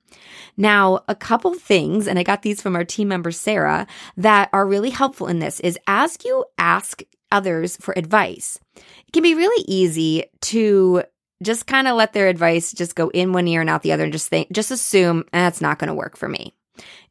Now, 0.57 1.05
a 1.07 1.15
couple 1.15 1.55
things, 1.55 2.09
and 2.09 2.19
I 2.19 2.25
got 2.25 2.43
these 2.43 2.61
from 2.61 2.75
our 2.75 2.85
team 2.85 3.09
member, 3.09 3.31
Sarah, 3.31 3.87
that 4.17 4.49
are 4.53 4.67
really 4.67 4.91
helpful 4.91 5.29
in 5.29 5.39
this 5.39 5.61
is 5.61 5.79
as 5.87 6.19
you 6.25 6.45
ask 6.59 7.03
others 7.31 7.77
for 7.77 7.97
advice, 7.97 8.59
it 8.75 9.13
can 9.13 9.23
be 9.23 9.35
really 9.35 9.65
easy 9.69 10.25
to 10.41 11.05
just 11.43 11.67
kind 11.67 11.87
of 11.87 11.97
let 11.97 12.13
their 12.13 12.29
advice 12.29 12.73
just 12.73 12.95
go 12.95 13.09
in 13.11 13.33
one 13.33 13.47
ear 13.47 13.61
and 13.61 13.71
out 13.71 13.83
the 13.83 13.93
other 13.93 14.05
and 14.05 14.13
just 14.13 14.29
think, 14.29 14.51
just 14.51 14.71
assume 14.71 15.25
that's 15.33 15.63
eh, 15.63 15.67
not 15.67 15.79
going 15.79 15.89
to 15.89 15.95
work 15.95 16.17
for 16.17 16.29
me. 16.29 16.55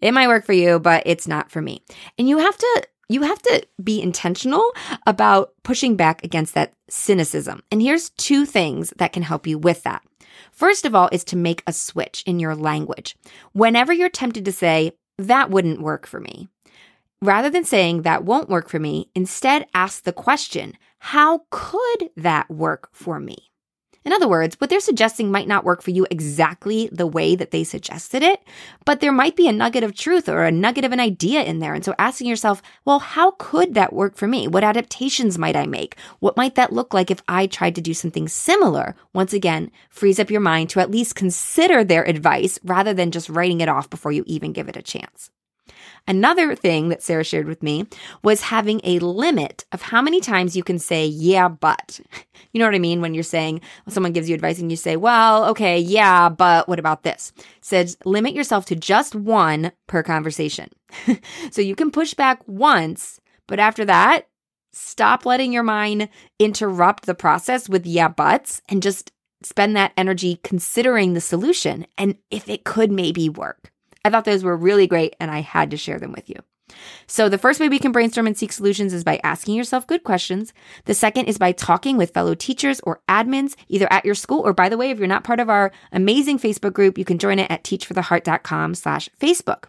It 0.01 0.13
might 0.13 0.27
work 0.27 0.45
for 0.45 0.53
you, 0.53 0.79
but 0.79 1.03
it's 1.05 1.27
not 1.27 1.51
for 1.51 1.61
me. 1.61 1.81
And 2.17 2.27
you 2.27 2.37
have 2.37 2.57
to 2.57 2.87
you 3.07 3.21
have 3.21 3.41
to 3.43 3.67
be 3.83 4.01
intentional 4.01 4.71
about 5.05 5.53
pushing 5.63 5.95
back 5.95 6.23
against 6.23 6.55
that 6.55 6.73
cynicism. 6.89 7.61
And 7.71 7.81
here's 7.81 8.09
two 8.11 8.45
things 8.45 8.91
that 8.97 9.13
can 9.13 9.21
help 9.21 9.45
you 9.45 9.59
with 9.59 9.83
that. 9.83 10.03
First 10.51 10.85
of 10.85 10.95
all 10.95 11.09
is 11.11 11.23
to 11.25 11.35
make 11.35 11.61
a 11.67 11.73
switch 11.73 12.23
in 12.25 12.39
your 12.39 12.55
language. 12.55 13.15
Whenever 13.53 13.93
you're 13.93 14.09
tempted 14.09 14.45
to 14.45 14.51
say, 14.51 14.93
that 15.17 15.49
wouldn't 15.49 15.81
work 15.81 16.07
for 16.07 16.19
me, 16.19 16.49
rather 17.21 17.49
than 17.49 17.63
saying 17.63 18.01
that 18.01 18.25
won't 18.25 18.49
work 18.49 18.69
for 18.69 18.79
me, 18.79 19.09
instead 19.15 19.67
ask 19.73 20.03
the 20.03 20.11
question, 20.11 20.73
how 20.99 21.43
could 21.51 22.09
that 22.17 22.49
work 22.49 22.89
for 22.91 23.19
me? 23.19 23.51
In 24.05 24.13
other 24.13 24.27
words, 24.27 24.55
what 24.59 24.69
they're 24.69 24.79
suggesting 24.79 25.31
might 25.31 25.47
not 25.47 25.63
work 25.65 25.81
for 25.81 25.89
you 25.89 26.05
exactly 26.11 26.87
the 26.91 27.07
way 27.07 27.35
that 27.35 27.49
they 27.49 27.63
suggested 27.63 28.21
it, 28.21 28.39
but 28.85 28.99
there 28.99 29.11
might 29.11 29.35
be 29.35 29.47
a 29.47 29.51
nugget 29.51 29.83
of 29.83 29.95
truth 29.95 30.29
or 30.29 30.43
a 30.43 30.51
nugget 30.51 30.85
of 30.85 30.91
an 30.91 30.99
idea 30.99 31.41
in 31.41 31.57
there. 31.57 31.73
And 31.73 31.83
so 31.83 31.95
asking 31.97 32.27
yourself, 32.27 32.61
well, 32.85 32.99
how 32.99 33.31
could 33.31 33.73
that 33.73 33.93
work 33.93 34.15
for 34.15 34.27
me? 34.27 34.47
What 34.47 34.63
adaptations 34.63 35.39
might 35.39 35.55
I 35.55 35.65
make? 35.65 35.97
What 36.19 36.37
might 36.37 36.53
that 36.53 36.71
look 36.71 36.93
like 36.93 37.09
if 37.09 37.23
I 37.27 37.47
tried 37.47 37.73
to 37.75 37.81
do 37.81 37.95
something 37.95 38.27
similar? 38.27 38.95
Once 39.11 39.33
again, 39.33 39.71
frees 39.89 40.19
up 40.19 40.29
your 40.29 40.39
mind 40.39 40.69
to 40.69 40.79
at 40.81 40.91
least 40.91 41.15
consider 41.15 41.83
their 41.83 42.07
advice 42.07 42.59
rather 42.63 42.93
than 42.93 43.09
just 43.09 43.27
writing 43.27 43.59
it 43.59 43.69
off 43.69 43.89
before 43.89 44.11
you 44.11 44.23
even 44.27 44.53
give 44.53 44.69
it 44.69 44.77
a 44.77 44.83
chance. 44.83 45.31
Another 46.07 46.55
thing 46.55 46.89
that 46.89 47.01
Sarah 47.01 47.23
shared 47.23 47.47
with 47.47 47.63
me 47.63 47.87
was 48.23 48.41
having 48.41 48.79
a 48.83 48.99
limit 48.99 49.65
of 49.71 49.81
how 49.81 50.01
many 50.01 50.21
times 50.21 50.55
you 50.55 50.63
can 50.63 50.79
say, 50.79 51.05
yeah, 51.05 51.47
but. 51.47 51.99
You 52.51 52.59
know 52.59 52.67
what 52.67 52.75
I 52.75 52.79
mean? 52.79 53.01
When 53.01 53.13
you're 53.13 53.21
saying, 53.21 53.59
someone 53.89 54.13
gives 54.13 54.29
you 54.29 54.35
advice 54.35 54.59
and 54.59 54.71
you 54.71 54.77
say, 54.77 54.95
well, 54.95 55.43
okay, 55.47 55.77
yeah, 55.77 56.29
but 56.29 56.69
what 56.69 56.79
about 56.79 57.03
this? 57.03 57.33
Says 57.59 57.97
limit 58.05 58.33
yourself 58.33 58.65
to 58.67 58.77
just 58.77 59.13
one 59.13 59.73
per 59.87 60.01
conversation. 60.01 60.69
so 61.51 61.61
you 61.61 61.75
can 61.75 61.91
push 61.91 62.13
back 62.13 62.41
once, 62.47 63.19
but 63.47 63.59
after 63.59 63.83
that, 63.83 64.29
stop 64.71 65.25
letting 65.25 65.51
your 65.51 65.63
mind 65.63 66.07
interrupt 66.39 67.05
the 67.05 67.13
process 67.13 67.67
with 67.67 67.85
yeah, 67.85 68.07
buts 68.07 68.61
and 68.69 68.81
just 68.81 69.11
spend 69.43 69.75
that 69.75 69.91
energy 69.97 70.39
considering 70.41 71.13
the 71.13 71.19
solution 71.19 71.85
and 71.97 72.15
if 72.31 72.47
it 72.47 72.63
could 72.63 72.89
maybe 72.89 73.27
work. 73.27 73.73
I 74.05 74.11
thought 74.11 74.23
those 74.23 74.43
were 74.43 74.55
really 74.55 74.85
great 74.85 75.15
and 75.19 75.31
I 75.31 75.41
had 75.41 75.71
to 75.71 75.77
share 75.77 75.97
them 75.97 76.11
with 76.11 76.29
you. 76.29 76.35
So, 77.07 77.27
the 77.27 77.39
first 77.39 77.59
way 77.59 77.69
we 77.69 77.79
can 77.79 77.91
brainstorm 77.91 78.27
and 78.27 78.37
seek 78.37 78.51
solutions 78.51 78.93
is 78.93 79.03
by 79.03 79.19
asking 79.23 79.55
yourself 79.55 79.87
good 79.87 80.03
questions. 80.03 80.53
The 80.85 80.93
second 80.93 81.25
is 81.25 81.39
by 81.39 81.51
talking 81.51 81.97
with 81.97 82.13
fellow 82.13 82.35
teachers 82.35 82.79
or 82.81 83.01
admins, 83.09 83.55
either 83.67 83.91
at 83.91 84.05
your 84.05 84.15
school 84.15 84.41
or 84.41 84.53
by 84.53 84.69
the 84.69 84.77
way, 84.77 84.91
if 84.91 84.99
you're 84.99 85.07
not 85.07 85.23
part 85.23 85.39
of 85.39 85.49
our 85.49 85.71
amazing 85.91 86.37
Facebook 86.37 86.73
group, 86.73 86.97
you 86.97 87.05
can 87.05 87.17
join 87.17 87.39
it 87.39 87.49
at 87.49 87.63
teachfortheheart.com 87.63 88.75
slash 88.75 89.09
Facebook. 89.19 89.65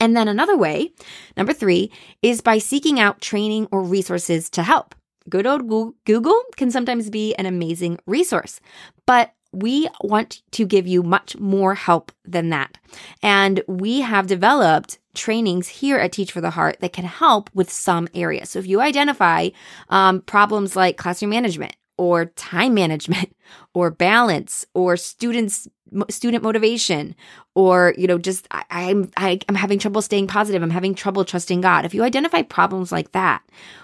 And 0.00 0.16
then 0.16 0.26
another 0.26 0.56
way, 0.56 0.92
number 1.36 1.52
three, 1.52 1.92
is 2.22 2.40
by 2.40 2.58
seeking 2.58 2.98
out 2.98 3.20
training 3.20 3.68
or 3.70 3.82
resources 3.82 4.50
to 4.50 4.64
help. 4.64 4.96
Good 5.28 5.46
old 5.46 5.68
Google 6.04 6.42
can 6.56 6.70
sometimes 6.70 7.08
be 7.08 7.34
an 7.36 7.46
amazing 7.46 7.98
resource, 8.06 8.60
but 9.06 9.32
we 9.54 9.88
want 10.02 10.42
to 10.52 10.66
give 10.66 10.86
you 10.86 11.02
much 11.02 11.36
more 11.38 11.74
help 11.74 12.12
than 12.24 12.50
that. 12.50 12.76
And 13.22 13.62
we 13.66 14.00
have 14.00 14.26
developed 14.26 14.98
trainings 15.14 15.68
here 15.68 15.98
at 15.98 16.12
Teach 16.12 16.32
for 16.32 16.40
the 16.40 16.50
Heart 16.50 16.78
that 16.80 16.92
can 16.92 17.04
help 17.04 17.50
with 17.54 17.70
some 17.70 18.08
areas. 18.14 18.50
So 18.50 18.58
if 18.58 18.66
you 18.66 18.80
identify 18.80 19.50
um, 19.88 20.20
problems 20.22 20.76
like 20.76 20.96
classroom 20.96 21.30
management 21.30 21.76
or 21.96 22.26
time 22.26 22.74
management 22.74 23.34
or 23.74 23.90
balance 23.90 24.66
or 24.74 24.96
students 24.96 25.68
student 26.10 26.42
motivation 26.42 27.14
or 27.54 27.94
you 27.96 28.08
know 28.08 28.18
just 28.18 28.48
I, 28.50 28.64
I'm 28.70 29.10
I, 29.16 29.38
I'm 29.48 29.54
having 29.54 29.78
trouble 29.78 30.02
staying 30.02 30.26
positive 30.26 30.60
I'm 30.60 30.70
having 30.70 30.94
trouble 30.94 31.24
trusting 31.24 31.60
God 31.60 31.84
if 31.84 31.94
you 31.94 32.02
identify 32.02 32.42
problems 32.42 32.90
like 32.90 33.12
that 33.12 33.42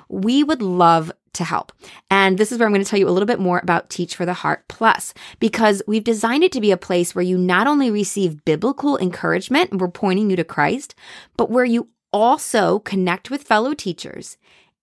we 0.08 0.42
would 0.42 0.60
love 0.60 1.12
to 1.34 1.44
help. 1.44 1.72
And 2.10 2.38
this 2.38 2.52
is 2.52 2.58
where 2.58 2.66
I'm 2.66 2.72
going 2.72 2.84
to 2.84 2.88
tell 2.88 2.98
you 2.98 3.08
a 3.08 3.10
little 3.10 3.26
bit 3.26 3.38
more 3.38 3.60
about 3.62 3.90
Teach 3.90 4.16
for 4.16 4.26
the 4.26 4.34
Heart 4.34 4.64
Plus, 4.68 5.14
because 5.38 5.82
we've 5.86 6.04
designed 6.04 6.44
it 6.44 6.52
to 6.52 6.60
be 6.60 6.72
a 6.72 6.76
place 6.76 7.14
where 7.14 7.22
you 7.22 7.38
not 7.38 7.66
only 7.66 7.90
receive 7.90 8.44
biblical 8.44 8.98
encouragement, 8.98 9.70
and 9.70 9.80
we're 9.80 9.88
pointing 9.88 10.30
you 10.30 10.36
to 10.36 10.44
Christ, 10.44 10.94
but 11.36 11.50
where 11.50 11.64
you 11.64 11.88
also 12.12 12.80
connect 12.80 13.30
with 13.30 13.44
fellow 13.44 13.74
teachers 13.74 14.36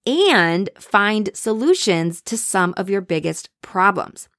and 0.08 0.70
find 0.80 1.30
solutions 1.34 2.22
to 2.22 2.38
some 2.38 2.74
of 2.78 2.90
your 2.90 3.02
biggest 3.02 3.50
problems. 3.62 4.30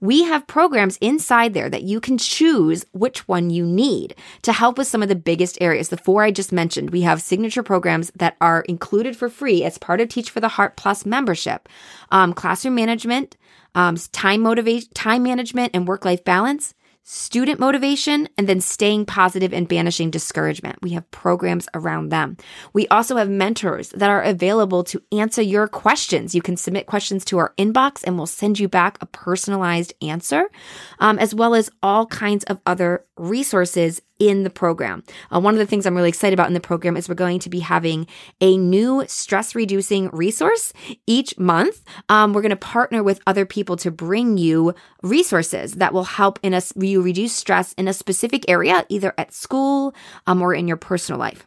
We 0.00 0.24
have 0.24 0.46
programs 0.46 0.96
inside 0.96 1.52
there 1.52 1.68
that 1.68 1.82
you 1.82 2.00
can 2.00 2.16
choose 2.16 2.86
which 2.92 3.28
one 3.28 3.50
you 3.50 3.66
need 3.66 4.14
to 4.42 4.52
help 4.54 4.78
with 4.78 4.86
some 4.86 5.02
of 5.02 5.10
the 5.10 5.14
biggest 5.14 5.58
areas. 5.60 5.90
The 5.90 5.98
four 5.98 6.22
I 6.22 6.30
just 6.30 6.50
mentioned, 6.50 6.90
we 6.90 7.02
have 7.02 7.20
signature 7.20 7.62
programs 7.62 8.10
that 8.16 8.36
are 8.40 8.62
included 8.62 9.16
for 9.16 9.28
free 9.28 9.62
as 9.62 9.76
part 9.76 10.00
of 10.00 10.08
Teach 10.08 10.30
for 10.30 10.40
the 10.40 10.48
Heart 10.48 10.76
Plus 10.76 11.04
membership. 11.04 11.68
Um, 12.10 12.32
classroom 12.32 12.74
management, 12.74 13.36
um, 13.74 13.96
time 14.12 14.40
motivation, 14.40 14.88
time 14.94 15.22
management 15.22 15.72
and 15.74 15.86
work 15.86 16.04
life 16.04 16.24
balance, 16.24 16.74
student 17.10 17.58
motivation, 17.58 18.28
and 18.36 18.46
then 18.46 18.60
staying 18.60 19.06
positive 19.06 19.54
and 19.54 19.66
banishing 19.66 20.10
discouragement. 20.10 20.76
We 20.82 20.90
have 20.90 21.10
programs 21.10 21.66
around 21.72 22.10
them. 22.10 22.36
We 22.74 22.86
also 22.88 23.16
have 23.16 23.30
mentors 23.30 23.88
that 23.90 24.10
are 24.10 24.22
available 24.22 24.84
to 24.84 25.02
answer 25.10 25.40
your 25.40 25.68
questions. 25.68 26.34
You 26.34 26.42
can 26.42 26.58
submit 26.58 26.84
questions 26.84 27.24
to 27.26 27.38
our 27.38 27.54
inbox 27.56 28.04
and 28.04 28.18
we'll 28.18 28.26
send 28.26 28.58
you 28.58 28.68
back 28.68 28.98
a 29.00 29.06
personalized 29.06 29.94
answer, 30.02 30.50
um, 30.98 31.18
as 31.18 31.34
well 31.34 31.54
as 31.54 31.70
all 31.82 32.04
kinds 32.04 32.44
of 32.44 32.60
other 32.66 33.06
resources 33.16 34.02
in 34.18 34.42
the 34.42 34.50
program. 34.50 35.02
Uh, 35.32 35.40
one 35.40 35.54
of 35.54 35.58
the 35.58 35.66
things 35.66 35.86
I'm 35.86 35.94
really 35.94 36.08
excited 36.08 36.34
about 36.34 36.48
in 36.48 36.54
the 36.54 36.60
program 36.60 36.96
is 36.96 37.08
we're 37.08 37.14
going 37.14 37.38
to 37.40 37.50
be 37.50 37.60
having 37.60 38.06
a 38.40 38.56
new 38.56 39.04
stress 39.06 39.54
reducing 39.54 40.08
resource 40.08 40.72
each 41.06 41.38
month. 41.38 41.84
Um, 42.08 42.32
we're 42.32 42.42
going 42.42 42.50
to 42.50 42.56
partner 42.56 43.02
with 43.02 43.20
other 43.26 43.46
people 43.46 43.76
to 43.78 43.90
bring 43.90 44.38
you 44.38 44.74
resources 45.02 45.74
that 45.74 45.92
will 45.92 46.04
help 46.04 46.38
in 46.42 46.54
us 46.54 46.72
you 46.76 47.00
reduce 47.02 47.32
stress 47.32 47.72
in 47.74 47.88
a 47.88 47.92
specific 47.92 48.44
area, 48.48 48.84
either 48.88 49.14
at 49.18 49.32
school 49.32 49.94
um, 50.26 50.42
or 50.42 50.54
in 50.54 50.66
your 50.66 50.76
personal 50.76 51.18
life. 51.18 51.46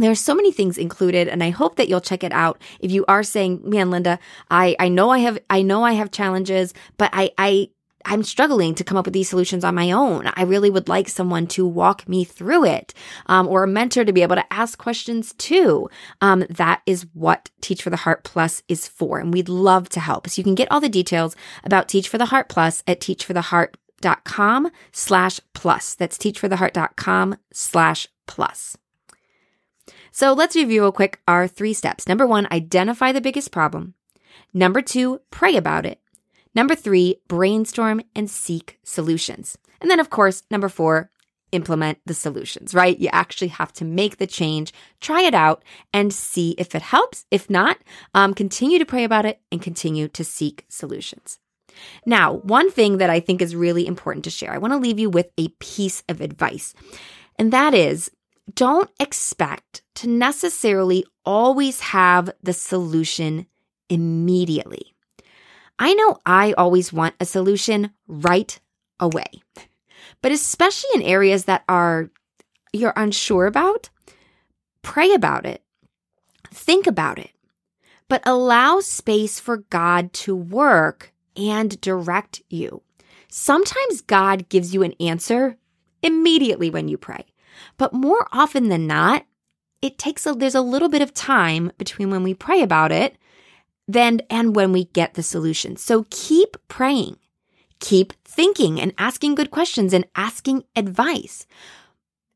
There's 0.00 0.20
so 0.20 0.34
many 0.34 0.52
things 0.52 0.78
included 0.78 1.26
and 1.26 1.42
I 1.42 1.50
hope 1.50 1.74
that 1.76 1.88
you'll 1.88 2.00
check 2.00 2.22
it 2.22 2.30
out. 2.30 2.62
If 2.78 2.92
you 2.92 3.04
are 3.08 3.24
saying, 3.24 3.62
man, 3.64 3.90
Linda, 3.90 4.20
I, 4.48 4.76
I 4.78 4.88
know 4.88 5.10
I 5.10 5.18
have, 5.18 5.40
I 5.50 5.62
know 5.62 5.82
I 5.82 5.94
have 5.94 6.12
challenges, 6.12 6.72
but 6.98 7.10
I, 7.12 7.32
I, 7.36 7.70
I'm 8.04 8.22
struggling 8.22 8.74
to 8.76 8.84
come 8.84 8.96
up 8.96 9.06
with 9.06 9.14
these 9.14 9.28
solutions 9.28 9.64
on 9.64 9.74
my 9.74 9.90
own. 9.90 10.30
I 10.34 10.42
really 10.42 10.70
would 10.70 10.88
like 10.88 11.08
someone 11.08 11.46
to 11.48 11.66
walk 11.66 12.08
me 12.08 12.24
through 12.24 12.64
it, 12.64 12.94
um, 13.26 13.48
or 13.48 13.64
a 13.64 13.68
mentor 13.68 14.04
to 14.04 14.12
be 14.12 14.22
able 14.22 14.36
to 14.36 14.52
ask 14.52 14.78
questions 14.78 15.34
too. 15.34 15.90
Um, 16.20 16.44
that 16.48 16.82
is 16.86 17.06
what 17.12 17.50
Teach 17.60 17.82
for 17.82 17.90
the 17.90 17.96
Heart 17.96 18.24
Plus 18.24 18.62
is 18.68 18.86
for, 18.86 19.18
and 19.18 19.32
we'd 19.32 19.48
love 19.48 19.88
to 19.90 20.00
help. 20.00 20.28
So 20.28 20.38
you 20.40 20.44
can 20.44 20.54
get 20.54 20.70
all 20.70 20.80
the 20.80 20.88
details 20.88 21.36
about 21.64 21.88
Teach 21.88 22.08
for 22.08 22.18
the 22.18 22.26
Heart 22.26 22.48
Plus 22.48 22.82
at 22.86 23.00
teachfortheheart.com 23.00 24.70
slash 24.92 25.40
plus. 25.52 25.94
That's 25.94 26.18
teachfortheheart.com 26.18 27.36
slash 27.52 28.08
plus. 28.26 28.76
So 30.12 30.32
let's 30.32 30.56
review 30.56 30.82
real 30.82 30.92
quick 30.92 31.20
our 31.28 31.46
three 31.46 31.74
steps. 31.74 32.08
Number 32.08 32.26
one, 32.26 32.48
identify 32.50 33.12
the 33.12 33.20
biggest 33.20 33.52
problem. 33.52 33.94
Number 34.54 34.82
two, 34.82 35.20
pray 35.30 35.56
about 35.56 35.84
it. 35.86 36.00
Number 36.58 36.74
three, 36.74 37.20
brainstorm 37.28 38.00
and 38.16 38.28
seek 38.28 38.80
solutions. 38.82 39.56
And 39.80 39.88
then, 39.88 40.00
of 40.00 40.10
course, 40.10 40.42
number 40.50 40.68
four, 40.68 41.08
implement 41.52 41.98
the 42.04 42.14
solutions, 42.14 42.74
right? 42.74 42.98
You 42.98 43.10
actually 43.12 43.46
have 43.46 43.72
to 43.74 43.84
make 43.84 44.16
the 44.16 44.26
change, 44.26 44.72
try 45.00 45.22
it 45.22 45.34
out, 45.34 45.62
and 45.92 46.12
see 46.12 46.56
if 46.58 46.74
it 46.74 46.82
helps. 46.82 47.26
If 47.30 47.48
not, 47.48 47.78
um, 48.12 48.34
continue 48.34 48.80
to 48.80 48.84
pray 48.84 49.04
about 49.04 49.24
it 49.24 49.40
and 49.52 49.62
continue 49.62 50.08
to 50.08 50.24
seek 50.24 50.64
solutions. 50.68 51.38
Now, 52.04 52.38
one 52.38 52.72
thing 52.72 52.98
that 52.98 53.08
I 53.08 53.20
think 53.20 53.40
is 53.40 53.54
really 53.54 53.86
important 53.86 54.24
to 54.24 54.30
share, 54.30 54.52
I 54.52 54.58
want 54.58 54.72
to 54.72 54.80
leave 54.80 54.98
you 54.98 55.08
with 55.08 55.30
a 55.38 55.50
piece 55.60 56.02
of 56.08 56.20
advice, 56.20 56.74
and 57.38 57.52
that 57.52 57.72
is 57.72 58.10
don't 58.52 58.90
expect 58.98 59.82
to 59.94 60.08
necessarily 60.08 61.04
always 61.24 61.78
have 61.78 62.30
the 62.42 62.52
solution 62.52 63.46
immediately. 63.88 64.96
I 65.78 65.94
know 65.94 66.18
I 66.26 66.52
always 66.54 66.92
want 66.92 67.14
a 67.20 67.24
solution 67.24 67.90
right 68.06 68.58
away. 68.98 69.42
But 70.22 70.32
especially 70.32 70.90
in 70.94 71.02
areas 71.02 71.44
that 71.44 71.64
are 71.68 72.10
you're 72.72 72.92
unsure 72.96 73.46
about, 73.46 73.88
pray 74.82 75.12
about 75.14 75.46
it. 75.46 75.62
Think 76.52 76.86
about 76.86 77.18
it. 77.18 77.30
But 78.08 78.22
allow 78.26 78.80
space 78.80 79.38
for 79.38 79.58
God 79.70 80.12
to 80.14 80.34
work 80.34 81.12
and 81.36 81.80
direct 81.80 82.42
you. 82.48 82.82
Sometimes 83.28 84.00
God 84.00 84.48
gives 84.48 84.74
you 84.74 84.82
an 84.82 84.94
answer 85.00 85.56
immediately 86.02 86.70
when 86.70 86.88
you 86.88 86.96
pray. 86.96 87.26
But 87.76 87.92
more 87.92 88.26
often 88.32 88.68
than 88.68 88.86
not, 88.86 89.26
it 89.82 89.98
takes 89.98 90.26
a 90.26 90.34
there's 90.34 90.54
a 90.54 90.60
little 90.60 90.88
bit 90.88 91.02
of 91.02 91.14
time 91.14 91.70
between 91.78 92.10
when 92.10 92.22
we 92.22 92.34
pray 92.34 92.62
about 92.62 92.92
it 92.92 93.16
then 93.88 94.20
and 94.28 94.54
when 94.54 94.70
we 94.70 94.84
get 94.84 95.14
the 95.14 95.22
solution. 95.22 95.76
So 95.76 96.06
keep 96.10 96.56
praying. 96.68 97.16
Keep 97.80 98.12
thinking 98.24 98.80
and 98.80 98.92
asking 98.98 99.34
good 99.34 99.50
questions 99.50 99.92
and 99.92 100.04
asking 100.14 100.64
advice. 100.76 101.46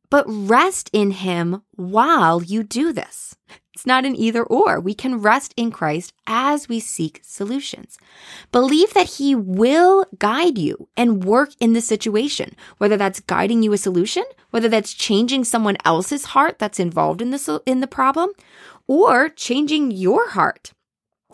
But 0.09 0.25
rest 0.27 0.91
in 0.93 1.11
him 1.11 1.63
while 1.77 2.43
you 2.43 2.63
do 2.63 2.93
this. 2.93 3.37
It's 3.75 3.87
not 3.87 4.05
an 4.05 4.15
either 4.15 4.43
or. 4.43 4.79
We 4.79 4.95
can 4.95 5.23
rest 5.23 5.55
in 5.57 5.71
Christ 5.71 6.13
as 6.27 6.69
we 6.69 6.79
seek 6.79 7.21
solutions. 7.23 7.99
Believe 8.53 8.93
that 8.93 9.15
He 9.15 9.35
will 9.35 10.05
guide 10.19 10.59
you 10.59 10.89
and 10.95 11.25
work 11.25 11.51
in 11.59 11.73
the 11.73 11.81
situation, 11.81 12.55
whether 12.77 12.99
that's 12.99 13.21
guiding 13.21 13.63
you 13.63 13.73
a 13.73 13.79
solution, 13.79 14.25
whether 14.51 14.69
that's 14.69 14.93
changing 14.93 15.45
someone 15.45 15.79
else's 15.87 16.27
heart 16.27 16.59
that's 16.59 16.79
involved 16.79 17.23
in 17.23 17.31
the, 17.31 17.63
in 17.65 17.81
the 17.81 17.87
problem, 17.87 18.31
or 18.87 19.31
changing 19.31 19.91
your 19.91 20.31
heart 20.31 20.73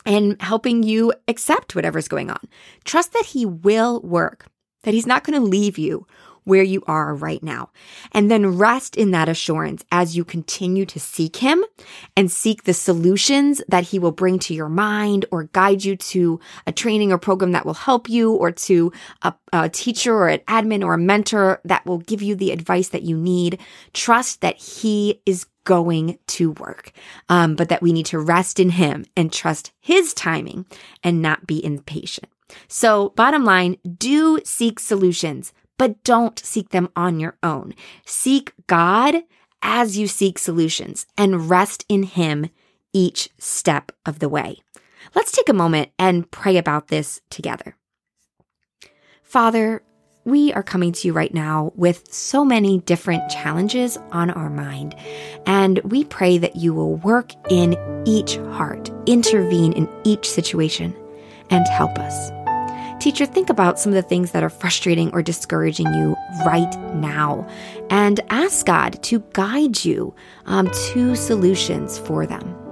and 0.09 0.41
helping 0.41 0.83
you 0.83 1.13
accept 1.29 1.77
whatever's 1.77 2.09
going 2.09 2.31
on. 2.31 2.41
Trust 2.85 3.13
that 3.13 3.27
He 3.27 3.45
will 3.45 4.01
work, 4.01 4.47
that 4.83 4.95
He's 4.95 5.07
not 5.07 5.23
going 5.23 5.39
to 5.41 5.47
leave 5.47 5.79
you 5.79 6.07
where 6.45 6.63
you 6.63 6.83
are 6.87 7.15
right 7.15 7.43
now. 7.43 7.69
And 8.13 8.31
then 8.31 8.57
rest 8.57 8.97
in 8.97 9.11
that 9.11 9.29
assurance 9.29 9.85
as 9.93 10.17
you 10.17 10.25
continue 10.25 10.87
to 10.87 10.99
seek 10.99 11.37
Him 11.37 11.63
and 12.17 12.33
seek 12.33 12.65
the 12.65 12.73
solutions 12.73 13.61
that 13.69 13.85
He 13.85 13.99
will 13.99 14.13
bring 14.13 14.39
to 14.41 14.55
your 14.55 14.71
mind 14.71 15.27
or 15.31 15.45
guide 15.45 15.85
you 15.85 15.95
to 15.97 16.41
a 16.67 16.73
training 16.73 17.13
or 17.13 17.19
program 17.19 17.53
that 17.53 17.67
will 17.67 17.75
help 17.75 18.09
you 18.09 18.33
or 18.33 18.51
to 18.51 18.91
a, 19.21 19.35
a 19.53 19.69
teacher 19.69 20.15
or 20.15 20.29
an 20.29 20.41
admin 20.49 20.83
or 20.83 20.95
a 20.95 20.99
mentor 20.99 21.61
that 21.67 21.85
will 21.85 21.99
give 21.99 22.23
you 22.23 22.35
the 22.35 22.51
advice 22.51 22.89
that 22.89 23.03
you 23.03 23.19
need. 23.19 23.61
Trust 23.93 24.41
that 24.41 24.57
He 24.57 25.21
is 25.27 25.45
going 25.69 26.19
to 26.27 26.53
work, 26.53 26.93
um, 27.29 27.55
but 27.55 27.69
that 27.69 27.83
we 27.83 27.93
need 27.93 28.07
to 28.07 28.19
rest 28.19 28.59
in 28.59 28.71
Him 28.71 29.05
and 29.15 29.31
trust 29.31 29.71
His 29.81 30.15
timing 30.15 30.65
and 31.05 31.21
not 31.21 31.47
be 31.47 31.63
impatient. 31.63 32.31
So, 32.69 33.11
bottom 33.11 33.45
line, 33.45 33.77
do 33.99 34.41
seek 34.45 34.81
solutions, 34.81 35.53
but 35.77 36.03
don't 36.05 36.39
seek 36.39 36.71
them 36.71 36.89
on 36.97 37.21
your 37.21 37.37
own. 37.43 37.75
Seek 38.07 38.55
God 38.67 39.17
as 39.61 39.99
you 39.99 40.09
seek 40.09 40.39
solutions 40.39 41.07
and 41.19 41.51
rest 41.51 41.85
in 41.87 42.05
Him 42.05 42.49
each 42.95 43.29
step 43.37 43.93
of 44.07 44.21
the 44.21 44.31
way. 44.31 44.61
Let's 45.15 45.33
take 45.33 45.51
a 45.51 45.55
moment 45.65 45.91
and 45.99 46.31
pray 46.31 46.57
about 46.57 46.89
this 46.89 47.21
together. 47.29 47.77
Father, 49.23 49.83
we 50.29 50.53
are 50.53 50.63
coming 50.63 50.93
to 50.93 51.09
you 51.09 51.15
right 51.15 51.33
now 51.33 51.73
with 51.75 52.13
so 52.13 52.45
many 52.45 52.79
different 52.81 53.29
challenges 53.31 53.97
on 54.13 54.31
our 54.31 54.51
mind. 54.51 54.95
And 55.47 55.79
we 55.81 56.05
pray 56.05 56.37
that 56.39 56.57
you 56.57 56.75
will 56.75 56.97
work 56.97 57.33
in 57.51 57.77
each 58.05 58.37
heart, 58.53 58.91
intervene 59.07 59.73
in 59.73 59.89
each 60.05 60.29
situation, 60.29 60.95
and 61.51 61.67
help 61.69 61.99
us. 61.99 62.31
Teacher, 63.03 63.27
think 63.27 63.49
about 63.49 63.79
some 63.79 63.91
of 63.91 63.97
the 63.97 64.09
things 64.09 64.33
that 64.33 64.43
are 64.43 64.51
frustrating 64.51 65.11
or 65.13 65.23
discouraging 65.23 65.87
you 65.95 66.17
right 66.45 66.79
now 66.95 67.49
and 67.91 68.21
ask 68.29 68.67
God 68.67 69.03
to 69.05 69.21
guide 69.33 69.85
you 69.85 70.15
um, 70.47 70.69
to 70.93 71.15
solutions 71.15 71.99
for 71.99 72.27
them. 72.27 72.68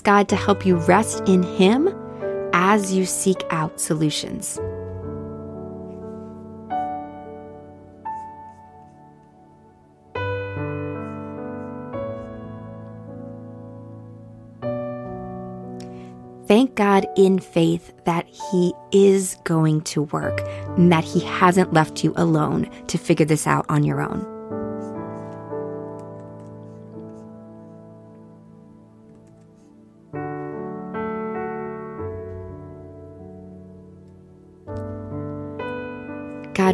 God 0.00 0.28
to 0.28 0.36
help 0.36 0.64
you 0.66 0.76
rest 0.76 1.22
in 1.26 1.42
Him 1.42 1.88
as 2.52 2.92
you 2.92 3.06
seek 3.06 3.42
out 3.50 3.80
solutions. 3.80 4.58
Thank 16.50 16.74
God 16.74 17.06
in 17.16 17.38
faith 17.38 17.92
that 18.06 18.26
He 18.50 18.74
is 18.90 19.36
going 19.44 19.82
to 19.82 20.02
work 20.02 20.40
and 20.76 20.90
that 20.90 21.04
He 21.04 21.20
hasn't 21.20 21.72
left 21.72 22.02
you 22.02 22.12
alone 22.16 22.68
to 22.88 22.98
figure 22.98 23.24
this 23.24 23.46
out 23.46 23.66
on 23.68 23.84
your 23.84 24.00
own. 24.00 24.39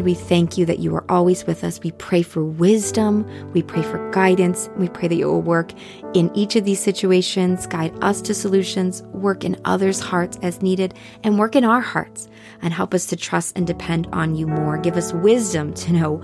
We 0.06 0.14
thank 0.14 0.56
you 0.56 0.64
that 0.64 0.78
you 0.78 0.94
are 0.94 1.04
always 1.10 1.44
with 1.46 1.64
us. 1.64 1.80
We 1.82 1.90
pray 1.90 2.22
for 2.22 2.44
wisdom. 2.44 3.28
We 3.52 3.62
pray 3.62 3.82
for 3.82 4.08
guidance. 4.12 4.70
We 4.76 4.88
pray 4.88 5.08
that 5.08 5.16
you 5.16 5.26
will 5.26 5.42
work 5.42 5.72
in 6.14 6.30
each 6.34 6.54
of 6.54 6.64
these 6.64 6.78
situations, 6.78 7.66
guide 7.66 7.92
us 8.02 8.22
to 8.22 8.32
solutions, 8.32 9.02
work 9.12 9.44
in 9.44 9.60
others' 9.64 9.98
hearts 9.98 10.38
as 10.42 10.62
needed, 10.62 10.94
and 11.24 11.40
work 11.40 11.56
in 11.56 11.64
our 11.64 11.80
hearts 11.80 12.28
and 12.62 12.72
help 12.72 12.94
us 12.94 13.06
to 13.06 13.16
trust 13.16 13.58
and 13.58 13.66
depend 13.66 14.06
on 14.12 14.36
you 14.36 14.46
more. 14.46 14.78
Give 14.78 14.96
us 14.96 15.12
wisdom 15.12 15.74
to 15.74 15.92
know 15.92 16.16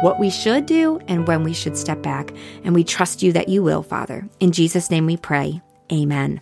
what 0.00 0.18
we 0.18 0.30
should 0.30 0.64
do 0.64 0.98
and 1.06 1.28
when 1.28 1.44
we 1.44 1.52
should 1.52 1.76
step 1.76 2.02
back. 2.02 2.32
And 2.64 2.74
we 2.74 2.84
trust 2.84 3.22
you 3.22 3.32
that 3.32 3.50
you 3.50 3.62
will, 3.62 3.82
Father. 3.82 4.26
In 4.40 4.50
Jesus' 4.50 4.90
name 4.90 5.04
we 5.04 5.18
pray. 5.18 5.60
Amen. 5.92 6.40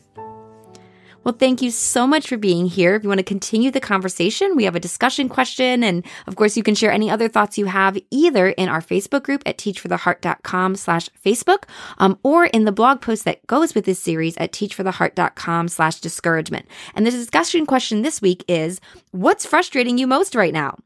Well, 1.25 1.35
thank 1.39 1.63
you 1.63 1.71
so 1.71 2.07
much 2.07 2.29
for 2.29 2.37
being 2.37 2.67
here. 2.67 2.95
If 2.95 3.03
you 3.03 3.09
want 3.09 3.19
to 3.19 3.25
continue 3.25 3.71
the 3.71 3.81
conversation, 3.81 4.57
we 4.57 4.65
have 4.65 4.77
a 4.77 4.81
discussion 4.81 5.31
question. 5.31 5.83
And 5.83 6.05
of 6.27 6.37
course, 6.37 6.57
you 6.57 6.63
can 6.63 6.75
share 6.75 6.93
any 6.93 7.11
other 7.11 7.29
thoughts 7.29 7.57
you 7.57 7.65
have 7.65 7.99
either 8.11 8.51
in 8.51 8.69
our 8.69 8.83
Facebook 8.83 9.23
group 9.23 9.43
at 9.47 9.57
teachfortheheart.com 9.57 10.77
slash 10.77 11.09
Facebook 11.25 11.65
um, 11.97 12.19
or 12.23 12.45
in 12.45 12.67
the 12.67 12.73
blog 12.73 13.01
post 13.01 13.25
that 13.25 13.47
goes 13.47 13.75
with 13.75 13.87
this 13.87 13.99
series 13.99 14.37
at 14.37 14.53
teachfortheheart.com 14.53 15.69
slash 15.69 16.01
discouragement. 16.01 16.67
And 16.95 17.07
the 17.07 17.11
discussion 17.11 17.65
question 17.65 18.03
this 18.03 18.21
week 18.21 18.45
is, 18.47 18.81
what's 19.13 19.47
frustrating 19.47 19.97
you 19.97 20.07
most 20.07 20.35
right 20.35 20.53
now? 20.53 20.77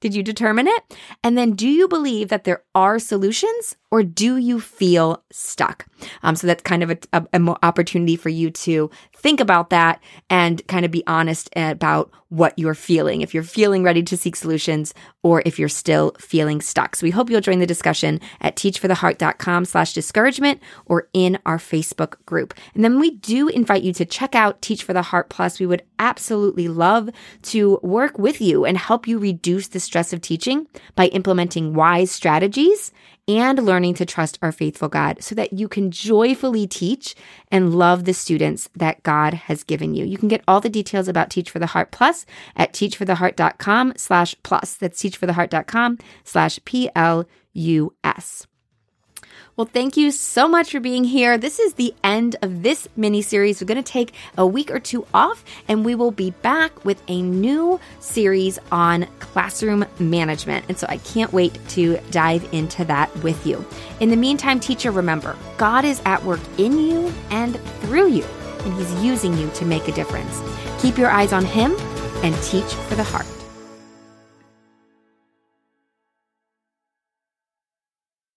Did 0.00 0.14
you 0.14 0.22
determine 0.22 0.68
it? 0.68 0.94
And 1.24 1.38
then 1.38 1.52
do 1.52 1.66
you 1.66 1.88
believe 1.88 2.28
that 2.28 2.44
there 2.44 2.62
are 2.74 2.98
solutions 2.98 3.76
or 3.90 4.02
do 4.02 4.36
you 4.36 4.60
feel 4.60 5.24
stuck? 5.32 5.86
Um, 6.22 6.36
so 6.36 6.46
that's 6.46 6.62
kind 6.62 6.82
of 6.82 6.98
an 7.12 7.48
opportunity 7.62 8.16
for 8.16 8.28
you 8.28 8.50
to 8.50 8.90
think 9.14 9.40
about 9.40 9.70
that 9.70 10.02
and 10.30 10.66
kind 10.66 10.84
of 10.84 10.90
be 10.90 11.04
honest 11.06 11.48
about 11.56 12.10
what 12.28 12.58
you're 12.58 12.74
feeling. 12.74 13.20
If 13.20 13.34
you're 13.34 13.42
feeling 13.42 13.82
ready 13.84 14.02
to 14.02 14.16
seek 14.16 14.34
solutions 14.34 14.92
or 15.22 15.42
if 15.46 15.58
you're 15.58 15.68
still 15.68 16.12
feeling 16.18 16.60
stuck. 16.60 16.96
So 16.96 17.04
we 17.04 17.10
hope 17.10 17.30
you'll 17.30 17.40
join 17.40 17.60
the 17.60 17.66
discussion 17.66 18.20
at 18.40 18.56
teachfortheheart.com 18.56 19.64
slash 19.64 19.92
discouragement 19.92 20.60
or 20.86 21.08
in 21.12 21.38
our 21.46 21.58
Facebook 21.58 22.16
group. 22.26 22.52
And 22.74 22.82
then 22.82 22.98
we 22.98 23.12
do 23.12 23.48
invite 23.48 23.82
you 23.82 23.92
to 23.94 24.04
check 24.04 24.34
out 24.34 24.60
Teach 24.60 24.82
for 24.82 24.92
the 24.92 25.02
Heart 25.02 25.28
Plus. 25.28 25.60
We 25.60 25.66
would 25.66 25.82
absolutely 25.98 26.68
love 26.68 27.10
to 27.42 27.78
work 27.82 28.18
with 28.18 28.40
you 28.40 28.64
and 28.64 28.76
help 28.76 29.06
you 29.06 29.18
reduce 29.18 29.68
the 29.68 29.80
stress 29.80 30.12
of 30.12 30.20
teaching 30.20 30.66
by 30.94 31.06
implementing 31.06 31.74
wise 31.74 32.10
strategies 32.10 32.92
and 33.28 33.64
learning 33.64 33.94
to 33.94 34.06
trust 34.06 34.38
our 34.42 34.52
faithful 34.52 34.88
God 34.88 35.22
so 35.22 35.34
that 35.34 35.52
you 35.52 35.68
can 35.68 35.90
joyfully 35.90 36.66
teach 36.66 37.14
and 37.50 37.74
love 37.74 38.04
the 38.04 38.14
students 38.14 38.68
that 38.74 39.02
God 39.02 39.34
has 39.34 39.64
given 39.64 39.94
you. 39.94 40.04
You 40.04 40.18
can 40.18 40.28
get 40.28 40.44
all 40.46 40.60
the 40.60 40.68
details 40.68 41.08
about 41.08 41.30
Teach 41.30 41.50
for 41.50 41.58
the 41.58 41.66
Heart 41.66 41.90
Plus 41.90 42.26
at 42.54 42.72
teachfortheheart.com 42.72 43.94
slash 43.96 44.34
plus. 44.42 44.74
That's 44.74 45.02
teachfortheheart.com 45.02 45.98
slash 46.24 46.60
P-L-U-S. 46.64 48.46
Well, 49.56 49.68
thank 49.72 49.96
you 49.96 50.10
so 50.10 50.48
much 50.48 50.70
for 50.70 50.80
being 50.80 51.04
here. 51.04 51.38
This 51.38 51.58
is 51.58 51.74
the 51.74 51.94
end 52.04 52.36
of 52.42 52.62
this 52.62 52.86
mini 52.94 53.22
series. 53.22 53.58
We're 53.58 53.66
going 53.66 53.82
to 53.82 53.92
take 53.92 54.12
a 54.36 54.46
week 54.46 54.70
or 54.70 54.78
two 54.78 55.06
off 55.14 55.42
and 55.66 55.82
we 55.82 55.94
will 55.94 56.10
be 56.10 56.32
back 56.42 56.84
with 56.84 57.02
a 57.08 57.22
new 57.22 57.80
series 57.98 58.58
on 58.70 59.06
classroom 59.18 59.86
management. 59.98 60.66
And 60.68 60.76
so 60.76 60.86
I 60.90 60.98
can't 60.98 61.32
wait 61.32 61.58
to 61.70 61.98
dive 62.10 62.46
into 62.52 62.84
that 62.84 63.16
with 63.22 63.46
you. 63.46 63.64
In 63.98 64.10
the 64.10 64.16
meantime, 64.16 64.60
teacher, 64.60 64.90
remember 64.90 65.34
God 65.56 65.86
is 65.86 66.02
at 66.04 66.22
work 66.22 66.40
in 66.58 66.78
you 66.78 67.10
and 67.30 67.58
through 67.80 68.10
you, 68.10 68.24
and 68.58 68.74
He's 68.74 69.02
using 69.02 69.38
you 69.38 69.48
to 69.54 69.64
make 69.64 69.88
a 69.88 69.92
difference. 69.92 70.38
Keep 70.82 70.98
your 70.98 71.08
eyes 71.08 71.32
on 71.32 71.46
Him 71.46 71.74
and 72.22 72.34
teach 72.42 72.74
for 72.74 72.94
the 72.94 73.04
heart. 73.04 73.26